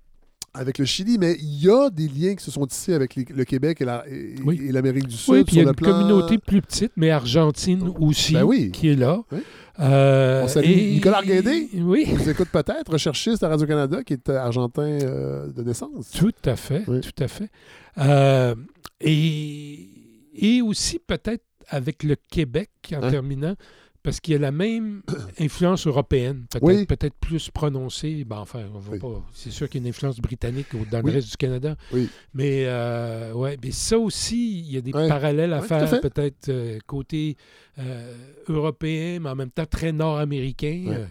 [0.53, 3.25] avec le Chili, mais il y a des liens qui se sont tissés avec les-
[3.29, 4.03] le Québec et la-
[4.45, 4.69] Oui.
[4.71, 5.33] l'Amérique du Sud.
[5.33, 8.71] Oui, puis il y a une plan- communauté plus petite, mais argentine aussi, Ben oui.
[8.71, 9.21] qui est là.
[9.31, 9.39] Oui.
[9.79, 11.69] Euh, On salue et- Nicolas Arguindé.
[11.73, 16.11] Oui, Vous écoute peut-être, recherchiste à Radio-Canada, qui est euh, argentin euh, de naissance.
[16.11, 17.49] tout à fait, tout à fait.
[17.97, 18.53] Euh,
[19.01, 19.89] et,
[20.35, 23.09] et aussi peut-être avec le Québec, en Hein?
[23.09, 23.55] terminant,
[24.03, 25.01] parce qu'il y a la même
[25.39, 27.09] influence européenne, peut-être Oui.
[27.21, 28.23] plus prononcée.
[28.25, 28.99] Ben, enfin, on va Oui.
[28.99, 29.23] pas.
[29.33, 31.11] C'est sûr qu'il y a une influence britannique dans le Oui.
[31.11, 31.75] reste du Canada.
[31.93, 32.09] Oui.
[32.33, 35.07] Mais euh, ouais, mais ça aussi, il y a des Ouais.
[35.07, 37.37] parallèles à Ouais, faire, peut-être euh, côté
[37.79, 38.13] euh,
[38.49, 41.07] européen, mais en même temps très nord-américain.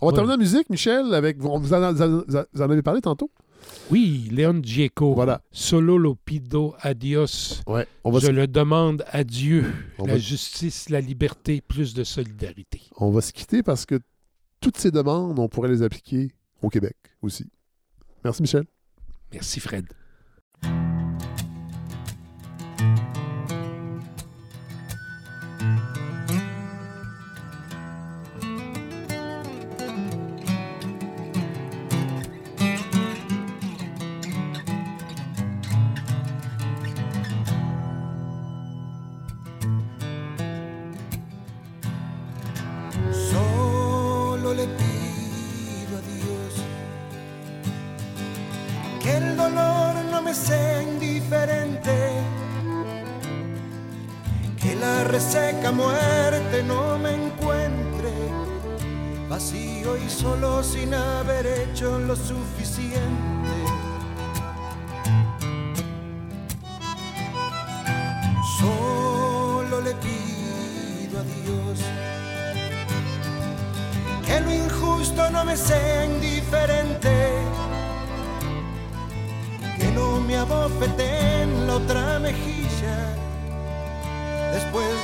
[0.00, 1.42] On va terminer en musique, Michel, avec.
[1.44, 3.30] En, vous en- vous en avez parlé tantôt?
[3.90, 5.14] Oui, Léon Gieco.
[5.14, 5.40] Voilà.
[5.52, 7.62] Solo lopido adios.
[7.66, 7.86] Ouais.
[8.04, 9.72] On va, Je se, le demande à Dieu.
[9.98, 12.80] On la va- justice, la liberté, plus de solidarité.
[12.98, 13.98] on va se quitter parce que
[14.60, 17.46] toutes ces demandes, on pourrait les appliquer au Québec aussi.
[18.24, 18.64] Merci, Michel.
[19.32, 19.84] Merci, Fred.
[55.74, 58.12] Muerte no me encuentre
[59.28, 63.56] vacío y solo sin haber hecho lo suficiente.
[68.58, 71.80] Solo le pido a Dios
[74.26, 77.14] que lo injusto no me sea indiferente,
[79.78, 82.83] que no me abofete en la otra mejilla,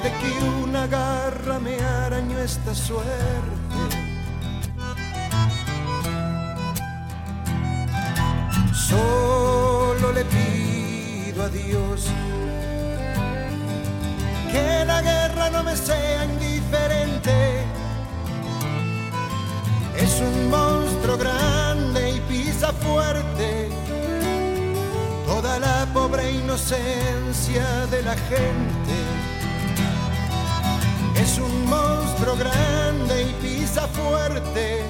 [0.03, 3.81] de que una garra me arañó esta suerte.
[8.73, 12.07] Solo le pido a Dios
[14.51, 17.65] que la guerra no me sea indiferente.
[19.97, 23.69] Es un monstruo grande y pisa fuerte
[25.27, 28.70] toda la pobre inocencia de la gente.
[32.21, 34.83] Monstruo grande y pisa fuerte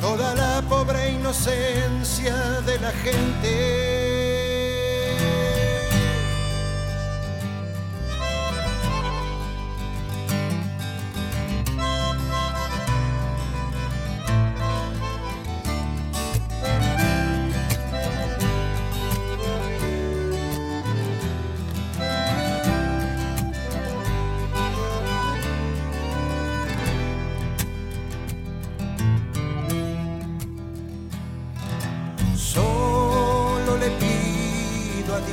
[0.00, 2.34] toda la pobre inocencia
[2.66, 3.97] de la gente.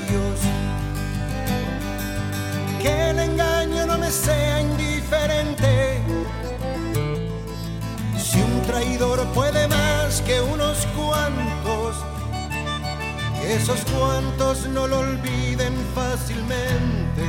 [0.10, 0.40] Dios
[2.82, 6.02] que el engaño no me sea indiferente.
[8.18, 11.96] Si un traidor puede más que unos cuantos,
[13.42, 17.26] que esos cuantos no lo olviden fácilmente.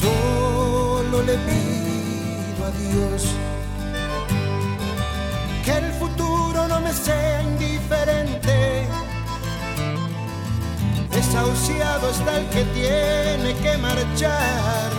[0.00, 3.41] Solo le pido a Dios
[6.92, 8.86] sea indiferente.
[11.10, 14.90] Desahuciado está el que tiene que marchar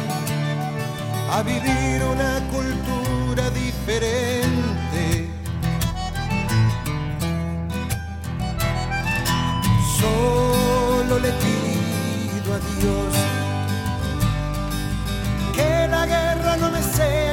[1.32, 5.30] a vivir una cultura diferente.
[10.00, 13.14] Solo le pido a Dios
[15.56, 17.33] que la guerra no me sea